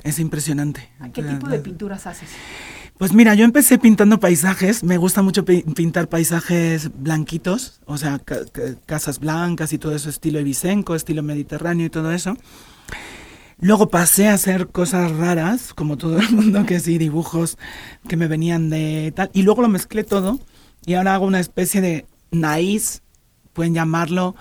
[0.02, 0.88] Es impresionante.
[1.12, 2.30] qué tipo de pinturas haces?
[3.00, 8.20] Pues mira, yo empecé pintando paisajes, me gusta mucho pintar paisajes blanquitos, o sea,
[8.84, 12.36] casas blancas y todo eso, estilo ibicenco, estilo mediterráneo y todo eso.
[13.58, 17.56] Luego pasé a hacer cosas raras, como todo el mundo, que sí, dibujos
[18.06, 20.38] que me venían de tal, y luego lo mezclé todo
[20.84, 23.00] y ahora hago una especie de naíz,
[23.54, 24.36] pueden llamarlo,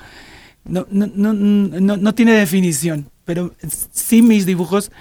[0.65, 3.53] no, no, no, no, no tiene definición, pero
[3.93, 4.91] sí mis dibujos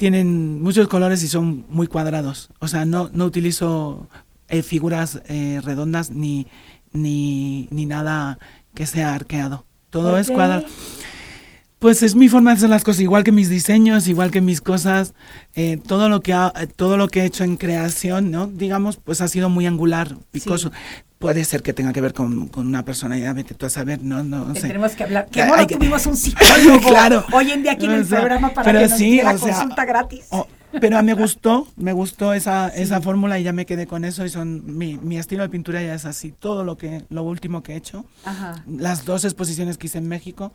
[0.00, 2.48] tienen muchos colores y son muy cuadrados.
[2.58, 4.08] O sea, no, no utilizo
[4.48, 6.46] eh, figuras eh, redondas ni,
[6.90, 8.38] ni, ni, nada
[8.74, 9.66] que sea arqueado.
[9.90, 10.64] Todo es cuadrado.
[11.80, 14.60] Pues es mi forma de hacer las cosas, igual que mis diseños, igual que mis
[14.60, 15.14] cosas,
[15.54, 18.48] eh, todo lo que ha, todo lo que he hecho en creación, ¿no?
[18.48, 20.70] Digamos, pues ha sido muy angular, picoso.
[21.18, 24.22] Puede ser que tenga que ver con, con una personalidad, vete tú a saber, no,
[24.22, 24.68] no sé.
[24.68, 25.28] Tenemos que hablar.
[25.32, 27.24] Qué bueno, tuvimos un psicólogo claro.
[27.32, 30.26] hoy en día aquí en el programa para que nos sí, la consulta gratis.
[30.80, 34.28] Pero me gustó, me gustó esa, esa fórmula y ya me quedé con eso y
[34.28, 36.32] son mi, mi, estilo de pintura ya es así.
[36.32, 38.64] Todo lo que lo último que he hecho, Ajá.
[38.66, 40.52] las dos exposiciones que hice en México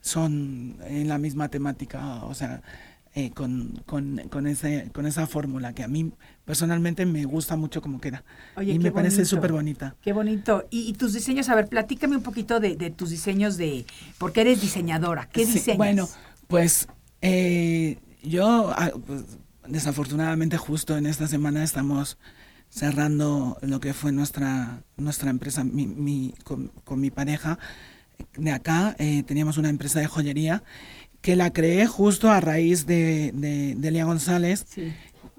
[0.00, 2.62] son en la misma temática, o sea,
[3.14, 6.12] eh, con, con, con, ese, con esa fórmula que a mí
[6.44, 8.22] personalmente me gusta mucho como queda.
[8.60, 9.96] y me parece súper bonita.
[10.02, 10.66] Qué bonito.
[10.70, 13.86] Y, tus diseños, a ver, platícame un poquito de, tus diseños de,
[14.18, 15.28] porque eres diseñadora.
[15.32, 15.78] ¿Qué diseñas?
[15.78, 16.08] Bueno,
[16.46, 16.86] pues
[17.22, 19.24] eh, yo, ah, pues,
[19.68, 22.18] desafortunadamente justo en esta semana estamos
[22.70, 27.58] cerrando lo que fue nuestra, nuestra empresa mi, mi, con, mi pareja.
[28.36, 30.62] De acá eh, teníamos una empresa de joyería
[31.20, 34.66] que la creé justo a raíz de, de, de González,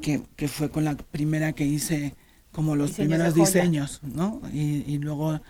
[0.01, 2.15] que, que, fue con la primera que hice
[2.51, 4.41] como los primeros diseños, ¿no?
[4.51, 5.41] Y, y, luego,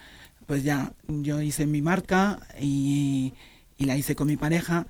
[0.46, 3.34] pues ya, yo hice mi marca y,
[3.78, 4.86] y la hice con mi pareja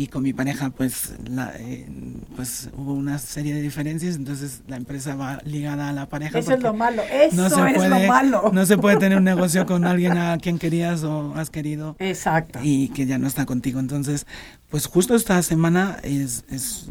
[0.00, 1.86] y con mi pareja pues la, eh,
[2.34, 6.54] pues hubo una serie de diferencias entonces la empresa va ligada a la pareja eso
[6.54, 8.50] es lo malo eso no se es puede, lo malo.
[8.50, 12.60] no se puede tener un negocio con alguien a quien querías o has querido exacto.
[12.62, 13.78] y que ya no está contigo.
[13.78, 14.26] Entonces
[14.70, 16.86] pues justo esta semana es es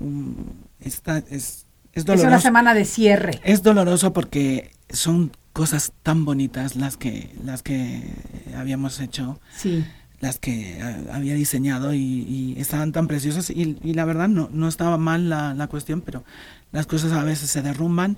[0.79, 3.41] esta, es, es doloroso es una semana de cierre.
[3.43, 8.03] Es doloroso porque son cosas tan bonitas las que las que
[8.55, 9.39] habíamos hecho.
[9.57, 9.83] Sí
[10.19, 14.97] las que eh, había diseñado y, estaban tan preciosas y, la verdad no, no estaba
[14.97, 16.23] mal la, la, cuestión, pero
[16.71, 18.17] las cosas a veces se derrumban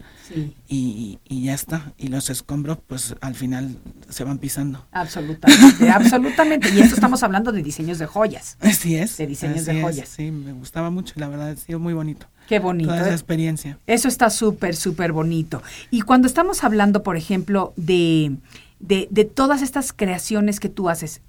[0.67, 1.93] y, y, ya está.
[1.97, 3.77] Y los escombros pues al final
[4.09, 4.85] se van pisando.
[4.91, 6.69] Absolutamente, absolutamente.
[6.69, 8.57] Y esto estamos hablando de diseños de joyas.
[8.59, 9.17] Así es.
[9.17, 10.09] De diseños de joyas.
[10.09, 12.27] sí, me gustaba mucho, la verdad ha sido muy bonito.
[12.47, 12.89] Qué bonito.
[12.89, 13.77] Toda esa experiencia.
[13.87, 15.61] Eso está súper, súper bonito.
[15.89, 18.35] Y cuando estamos hablando, por ejemplo, de,
[18.79, 21.21] de, de todas estas creaciones que tú haces,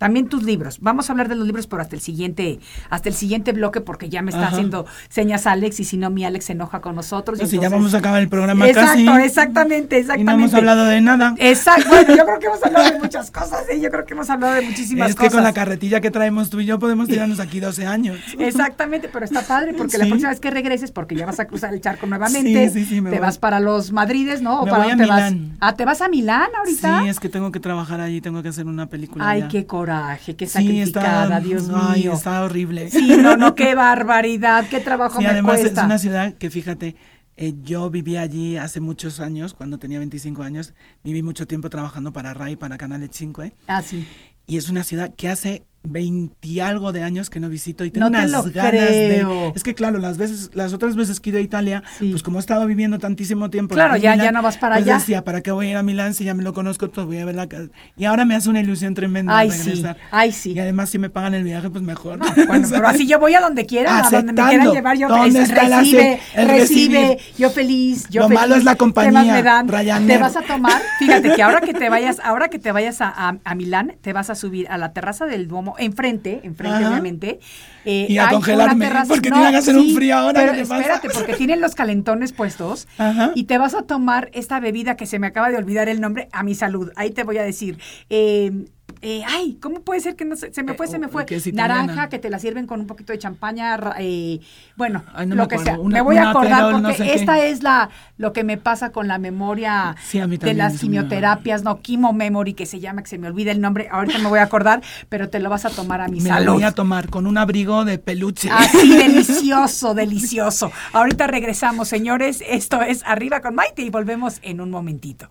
[0.00, 0.78] también tus libros.
[0.80, 4.08] Vamos a hablar de los libros, pero hasta el siguiente, hasta el siguiente bloque, porque
[4.08, 7.38] ya me está haciendo señas Alex, y si no, mi Alex se enoja con nosotros.
[7.38, 9.26] Pues ya vamos a acabar el programa exacto, casi.
[9.26, 10.22] Exactamente, exactamente.
[10.22, 11.34] Y no hemos hablado de nada.
[11.36, 13.78] Exacto, bueno, yo creo que hemos hablado de muchas cosas, ¿eh?
[13.78, 15.24] yo creo que hemos hablado de muchísimas cosas.
[15.26, 18.18] Es que con la carretilla que traemos tú y yo podemos tirarnos aquí 12 años.
[18.38, 21.74] Exactamente, pero está padre, porque la próxima vez que regreses, porque ya vas a cruzar
[21.74, 24.64] el charco nuevamente, sí, sí, me te vas para los Madrides, ¿no?
[24.64, 25.48] Me para voy a Milán.
[25.50, 25.56] Vas?
[25.60, 27.02] Ah, ¿te vas a Milán ahorita?
[27.02, 29.89] Sí, es que tengo que trabajar allí, tengo que hacer una película Ay, qué coraje,
[30.36, 32.12] qué sí, está, Dios mío.
[32.12, 32.90] está horrible.
[32.90, 36.96] Sí, no, no, qué barbaridad, qué trabajo sí, además es una ciudad que fíjate,
[37.36, 42.12] eh, yo viví allí hace muchos años, cuando tenía 25 años, viví mucho tiempo trabajando
[42.12, 43.42] para RAI, para Canal 5.
[43.42, 43.54] ¿eh?
[43.66, 44.06] Ah, sí.
[44.46, 48.06] Y es una ciudad que hace 20 algo de años que no visito y tengo
[48.06, 51.42] unas ganas de es que claro las veces las otras veces que he ido a
[51.42, 54.86] Italia pues como he estado viviendo tantísimo tiempo claro ya ya no vas para pues
[54.86, 54.98] allá.
[54.98, 57.18] decía para qué voy a ir a Milán si ya me lo conozco todo voy
[57.18, 57.48] a ver la
[57.96, 60.52] y ahora me hace una ilusión tremenda ay sí ay sí.
[60.52, 63.40] Y además si me pagan el viaje pues mejor bueno pero así yo voy a
[63.40, 68.22] donde quiera a donde me quieran llevar yo ¿Dónde está recibe recibe yo feliz yo
[68.22, 69.66] lo malo es la compañía me dan,
[70.06, 73.38] te vas a tomar fíjate que ahora que te vayas ahora que te vayas a,
[73.42, 77.40] a Milán te vas a subir a la terraza del Duomo enfrente enfrente, obviamente.
[77.84, 80.40] Eh, y a congelarme, porque tiene que hacer un frío ahora.
[80.40, 82.88] Pero espérate, porque tienen los calentones puestos
[83.34, 86.28] y te vas a tomar esta bebida que se me acaba de olvidar el nombre,
[86.32, 86.90] a mi salud.
[86.96, 87.78] Ahí te voy a decir.
[88.08, 88.66] Eh,
[89.02, 91.24] eh, ay, ¿cómo puede ser que no se, se me fue, se me fue?
[91.52, 94.40] Naranja, que te la sirven con un poquito de champaña, eh,
[94.76, 95.78] bueno, lo que sea.
[95.78, 99.96] me voy a acordar porque esta es la lo que me pasa con la memoria
[100.12, 103.88] de las quimioterapias, no, Quimo Memory, que se llama, que se me olvida el nombre,
[103.90, 106.54] ahorita me voy a acordar, pero te lo vas a tomar a mi me lo
[106.54, 108.50] voy a tomar con un abrigo de peluche.
[108.50, 110.70] Así, delicioso, delicioso.
[110.92, 115.30] Ahorita regresamos, señores, esto es Arriba con Maite y volvemos en un momentito.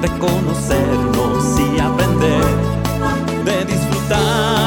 [0.00, 2.44] de conocernos y aprender,
[3.44, 4.57] de disfrutar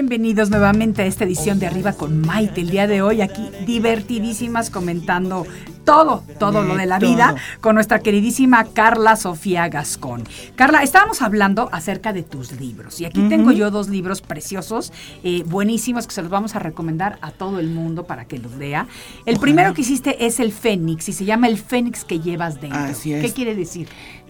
[0.00, 2.62] Bienvenidos nuevamente a esta edición de Arriba con Maite.
[2.62, 5.46] El día de hoy aquí divertidísimas comentando
[5.84, 10.24] todo, todo lo de la vida con nuestra queridísima Carla Sofía Gascón.
[10.56, 14.90] Carla, estábamos hablando acerca de tus libros y aquí tengo yo dos libros preciosos,
[15.22, 18.54] eh, buenísimos que se los vamos a recomendar a todo el mundo para que los
[18.54, 18.86] lea.
[19.26, 22.78] El primero que hiciste es el Fénix y se llama El Fénix que llevas dentro.
[22.78, 23.22] Así es.
[23.22, 23.86] ¿Qué quiere decir?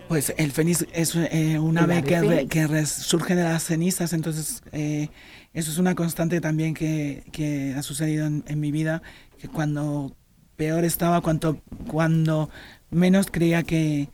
[0.09, 4.13] Pues el fénix es eh, un El ave que, re- que resurge de las cenizas,
[4.13, 5.09] entonces eh,
[5.53, 9.03] eso es una constante también que, que ha sucedido en, en mi vida,
[9.41, 10.15] que cuando
[10.57, 12.51] peor estaba, cuanto, cuando
[12.91, 14.09] menos creía que,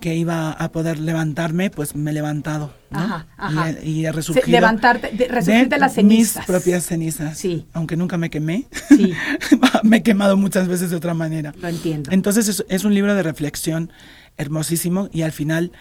[0.00, 2.74] que iba a poder levantarme, pues me he levantado.
[2.90, 2.98] ¿no?
[2.98, 3.70] Ajá, ajá.
[3.70, 4.46] Y, he- y he Se- resurgido.
[4.50, 6.36] levantarte, de, resurgir de las cenizas.
[6.36, 7.38] Mis propias cenizas.
[7.38, 7.66] Sí.
[7.72, 8.66] Aunque nunca me quemé.
[8.88, 9.12] Sí.
[9.82, 11.54] me he quemado muchas veces de otra manera.
[11.60, 12.10] Lo entiendo.
[12.12, 13.90] Entonces es, es un libro de reflexión
[14.36, 15.72] hermosísimo y al final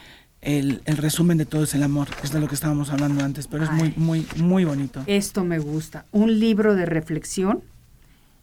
[0.45, 3.47] el, el resumen de todo es el amor, es de lo que estábamos hablando antes,
[3.47, 3.93] pero es muy, Ay.
[3.97, 5.03] muy, muy bonito.
[5.07, 6.05] Esto me gusta.
[6.11, 7.63] Un libro de reflexión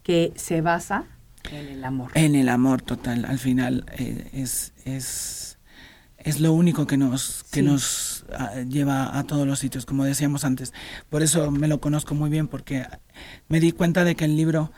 [0.02, 1.04] que se basa
[1.50, 2.10] en el amor.
[2.14, 5.58] En el amor total, al final eh, es, es,
[6.18, 7.66] es lo único que nos, que Sí.
[7.66, 10.72] nos ah, lleva a todos los sitios, como decíamos antes.
[11.08, 12.84] Por eso me lo conozco muy bien, porque
[13.48, 14.72] me di cuenta de que el libro,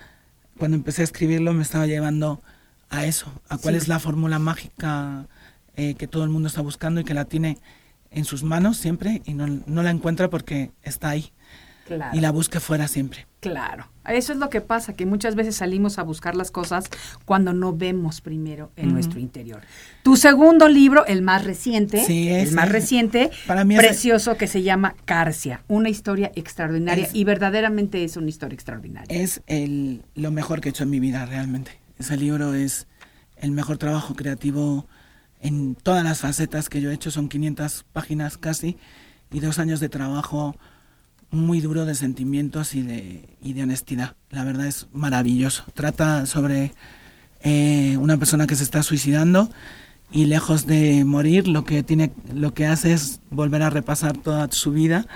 [0.59, 2.43] cuando empecé a escribirlo, me estaba llevando
[2.91, 3.79] a eso, a cuál Sí.
[3.79, 5.27] es la fórmula mágica
[5.77, 7.59] eh, que todo el mundo está buscando y que la tiene
[8.11, 11.33] en sus manos siempre y no, no la encuentra porque está ahí
[11.87, 12.17] Claro.
[12.17, 13.27] y la busca fuera siempre.
[13.41, 13.87] Claro.
[14.07, 16.87] Eso es lo que pasa, que muchas veces salimos a buscar las cosas
[17.27, 18.95] cuando no vemos primero en Ujú.
[18.95, 19.61] nuestro interior.
[20.03, 24.47] Tu segundo libro, el más reciente, Sí, el más reciente, Para mí es- precioso, que
[24.47, 29.15] se llama Carcia, una historia extraordinaria Es- y verdaderamente es una historia extraordinaria.
[29.23, 31.73] Es el, lo mejor que he hecho en mi vida, realmente.
[31.99, 32.87] Ese libro es
[33.37, 34.87] el mejor trabajo creativo
[35.45, 37.11] en todas las facetas que yo he hecho.
[37.13, 38.79] Son 500 páginas casi
[39.31, 40.57] y dos años de trabajo
[41.31, 44.17] muy duro de sentimientos y de, honestidad.
[44.31, 45.65] La verdad es maravilloso.
[45.75, 46.73] Trata sobre
[47.43, 49.51] eh, una persona que se está suicidando
[50.11, 54.51] y lejos de morir lo que tiene lo que hace es volver a repasar toda
[54.51, 55.07] su vida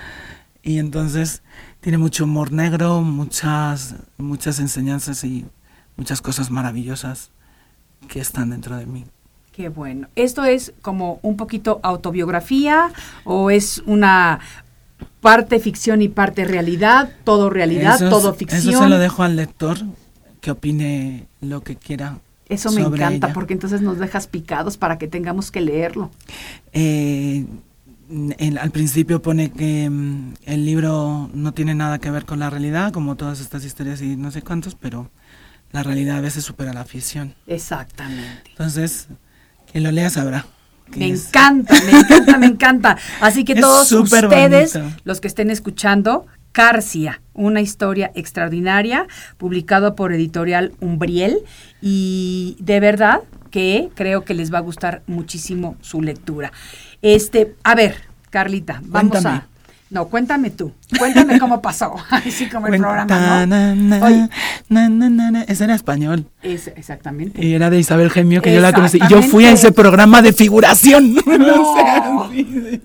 [0.61, 1.41] y entonces
[1.79, 5.45] tiene mucho humor negro, muchas muchas enseñanzas y
[5.95, 7.31] muchas cosas maravillosas
[8.07, 9.05] que están dentro de mí.
[9.59, 10.07] Qué bueno.
[10.15, 12.93] ¿Esto es como un poquito autobiografía
[13.25, 14.39] o es una
[15.19, 17.11] parte ficción y parte realidad?
[17.25, 18.61] Todo realidad, Eso todo ficción.
[18.61, 19.79] Eso se lo dejo al lector
[20.39, 22.19] que opine lo que quiera.
[22.47, 23.33] Eso me sobre encanta ella.
[23.33, 26.09] porque entonces nos dejas picados para que tengamos que leerlo.
[26.71, 27.45] Eh,
[28.61, 32.93] al principio pone que mm, el libro no tiene nada que ver con la realidad,
[32.93, 35.11] como todas estas historias y no sé cuántos, pero
[35.73, 37.35] la realidad a veces supera la ficción.
[37.45, 38.51] Exactamente.
[38.51, 39.09] Entonces,
[39.71, 40.45] quien lo lea sabrá.
[40.95, 42.97] Me es- encanta, me encanta, me encanta.
[43.21, 44.95] Así que Es todos ustedes, bonito.
[45.03, 49.05] los que estén escuchando, Carcia, una historia extraordinaria,
[49.37, 51.37] publicado por Editorial Umbriel.
[51.81, 56.51] Y de verdad que creo que les va a gustar muchísimo su lectura.
[57.01, 57.95] Este, a ver,
[58.31, 59.35] Carlita, vamos Cuéntame.
[59.37, 59.47] a.
[59.89, 60.71] No, cuéntame tú.
[60.99, 61.95] Cuéntame cómo pasó.
[62.11, 63.47] Así como el Cuenta, programa, ¿no?
[64.69, 65.41] na, na, na.
[65.43, 66.25] Ese era español.
[66.43, 67.43] es, exactamente.
[67.43, 68.99] Y era de Isabel Gemio, que yo la conocí.
[69.01, 71.15] Y yo fui a ese programa de figuración.
[71.39, 71.71] No.
[71.71, 72.81] O sea, sí.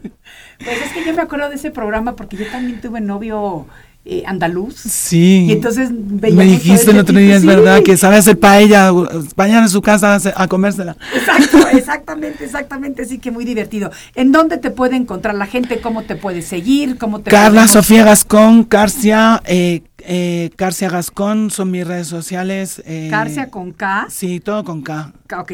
[0.59, 3.67] Pues es que yo me acuerdo de ese programa porque yo también tuve novio
[4.07, 4.75] eh, andaluz.
[4.77, 5.47] Sí.
[5.49, 7.47] Y entonces Me dijiste el otro día, es sí.
[7.47, 8.91] verdad, que sabe hacer paella.
[9.37, 10.97] Vayan a su casa a comérsela.
[11.15, 13.03] Exacto, exactamente, exactamente.
[13.03, 13.91] Así que muy divertido.
[14.15, 15.81] ¿En dónde te puede encontrar la gente?
[15.81, 16.99] ¿Cómo te puede seguir?
[16.99, 22.83] ¿Cómo te Carla podemos- Sofía Gascón, Carcia, eh, eh, Carcia Gascón son mis redes sociales.
[22.85, 24.07] eh, Carcia con K.
[24.11, 25.13] Sí, todo con K.
[25.27, 25.53] K- Ok.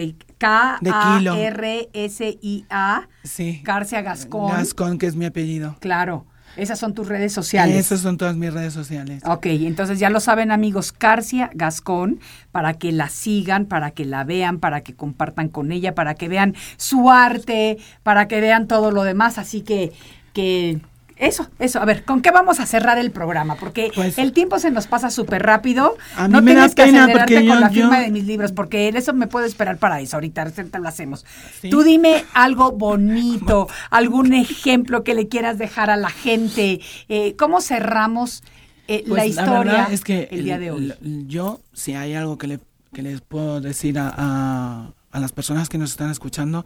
[1.71, 3.09] K-A-R-S-I-A.
[3.25, 3.61] Sí.
[3.65, 4.53] Carcia Gascón.
[4.53, 5.77] Gascón, que es mi apellido.
[5.81, 6.25] Claro,
[6.57, 7.77] esas son tus redes sociales.
[7.77, 9.23] Esas son todas mis redes sociales.
[9.25, 12.21] Ok, entonces ya lo saben amigos, Carcia Gascón,
[12.53, 16.29] para que la sigan, para que la vean, para que compartan con ella, para que
[16.29, 19.39] vean su arte, para que vean todo lo demás.
[19.39, 19.93] Así que,
[20.33, 20.81] que
[21.21, 21.81] Eso, eso.
[21.81, 23.55] A ver, ¿con qué vamos a cerrar el programa?
[23.57, 25.97] Porque Pues- el tiempo se nos pasa súper rápido.
[26.17, 28.05] A mí no me da tienes que pena acelerarte porque con yo- la firma yo-
[28.07, 30.17] de mis libros, porque eso me puedo esperar para eso.
[30.17, 31.27] Ahorita, ahorita lo hacemos.
[31.61, 31.69] Sí.
[31.69, 36.81] Tú dime algo bonito, algún ejemplo que le quieras dejar a la gente.
[37.11, 38.43] Eh, ¿Cómo cerramos
[38.89, 40.95] eh, la Pues, historia es que el día de hoy?
[41.29, 42.61] yo, si hay algo que, le,
[42.93, 46.65] que les puedo decir a, a- a las personas que nos están escuchando,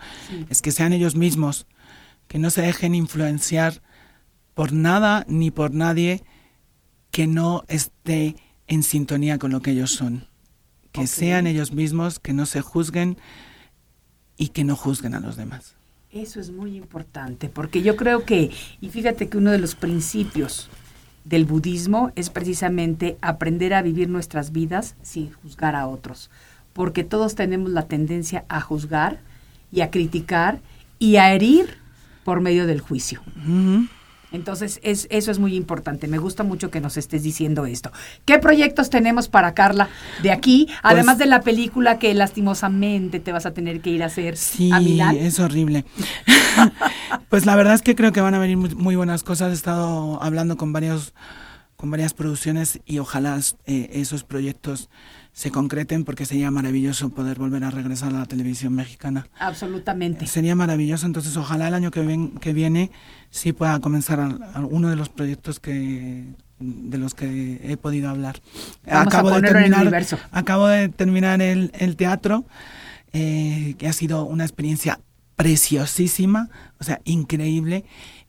[0.48, 1.66] es que sean ellos mismos,
[2.28, 3.82] que no se dejen influenciar
[4.54, 6.22] por nada ni por nadie
[7.10, 8.36] que no esté
[8.66, 10.26] en sintonía con lo que ellos son.
[10.92, 13.18] Que sean ellos mismos, que no se juzguen
[14.36, 15.74] y que no juzguen a los demás.
[16.12, 20.68] Eso es muy importante, porque yo creo que, y fíjate que uno de los principios
[21.24, 26.30] del budismo es precisamente aprender a vivir nuestras vidas sin juzgar a otros,
[26.72, 29.20] porque todos tenemos la tendencia a juzgar
[29.72, 30.60] y a criticar
[31.00, 31.78] y a herir
[32.24, 33.20] por medio del juicio.
[34.34, 36.08] Entonces, es, eso es muy importante.
[36.08, 37.92] Me gusta mucho que nos estés diciendo esto.
[38.24, 39.88] ¿Qué proyectos tenemos para Carla
[40.24, 40.68] de aquí?
[40.82, 44.72] Además de la película que lastimosamente te vas a tener que ir a hacer Sí,
[44.72, 45.16] a Milán.
[45.16, 45.84] es horrible.
[47.28, 49.52] pues la verdad es que creo que van a venir muy, muy buenas cosas.
[49.52, 51.14] He estado hablando con varios
[51.76, 54.88] con varias producciones y ojalá eh, esos proyectos
[55.34, 59.26] se concreten porque sería maravilloso poder volver a regresar a la televisión mexicana.
[59.38, 60.26] Absolutamente.
[60.26, 62.90] Sería maravilloso, entonces ojalá el año que, ven- que viene
[63.30, 68.40] sí pueda comenzar al- alguno de los proyectos que de los que he podido hablar.
[68.86, 69.90] Vamos a ponerlo en el
[70.30, 72.46] acabo de terminar el, el teatro,
[73.12, 75.00] eh, que ha sido una experiencia
[75.58, 76.48] preciosísima,
[76.80, 77.84] o sea, increíble.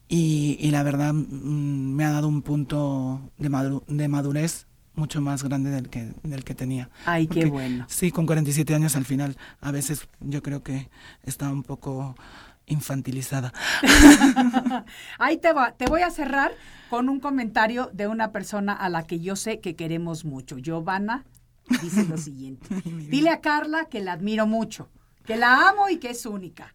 [0.07, 5.21] Y, y la verdad mm, me ha dado un punto de, madu- de madurez mucho
[5.21, 6.89] más grande del que, del que tenía.
[7.05, 7.85] Ay, qué bueno.
[7.89, 10.89] Sí, con 47 años al final, a veces yo creo que
[11.23, 12.15] está un poco
[12.67, 13.53] infantilizada.
[15.19, 16.51] Ahí te, va, te voy a cerrar
[16.89, 20.57] con un comentario de una persona a la que yo sé que queremos mucho.
[20.57, 21.25] Giovanna
[21.81, 22.67] dice lo siguiente.
[23.09, 24.89] Dile a Carla que la admiro mucho,
[25.25, 26.73] que la amo y que es única.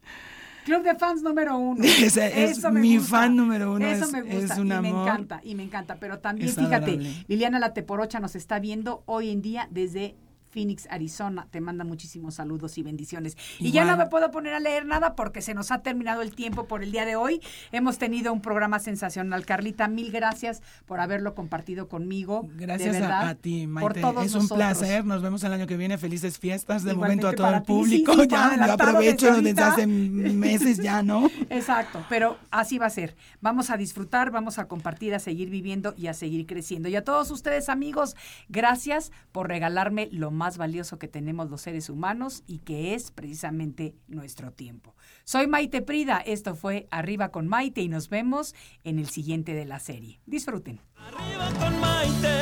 [0.65, 1.83] Club de fans número uno.
[1.83, 3.17] Ese es Eso me mi gusta.
[3.17, 5.07] fan número uno, Eso es- me gusta es un y me amor.
[5.07, 5.95] encanta, y me encanta.
[5.99, 7.25] Pero también, Es fíjate, adorable.
[7.27, 10.15] Liliana La Teporocha nos está viendo hoy en día desde
[10.51, 11.47] Phoenix, Arizona.
[11.49, 13.37] Te manda muchísimos saludos y bendiciones.
[13.59, 16.35] Y ya no me puedo poner a leer nada porque se nos ha terminado el
[16.35, 17.41] tiempo por el día de hoy.
[17.71, 19.45] Hemos tenido un programa sensacional.
[19.45, 22.47] Carlita, mil gracias por haberlo compartido conmigo.
[22.55, 24.01] Gracias a, verdad, a ti, Por Maite.
[24.01, 24.57] todos es un nosotros.
[24.57, 25.05] placer.
[25.05, 25.97] Nos vemos el año que viene.
[25.97, 26.83] Felices fiestas.
[26.83, 27.61] De Igualmente momento a todo el.
[27.61, 28.11] Sí, público.
[28.11, 31.29] sí, por ya, adelantado aprovecho desde desde hace meses ya, ¿no?
[31.49, 33.15] Exacto, pero así va a ser.
[33.39, 36.89] Vamos a disfrutar, vamos a compartir, a seguir viviendo y a seguir creciendo.
[36.89, 38.15] Y a todos ustedes, amigos,
[38.49, 43.95] gracias por regalarme lo más valioso que tenemos los seres humanos y que es precisamente
[44.07, 44.95] nuestro tiempo.
[45.23, 49.65] Soy Maite Prida, esto fue Arriba con Maite y nos vemos en el siguiente de
[49.65, 50.19] la serie.
[50.25, 50.81] Disfruten.
[50.95, 52.41] Arriba con Maite.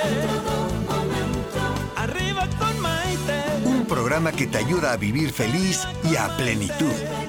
[1.95, 3.43] Arriba con Maite.
[3.65, 7.28] Un programa que te ayuda a vivir feliz y a plenitud.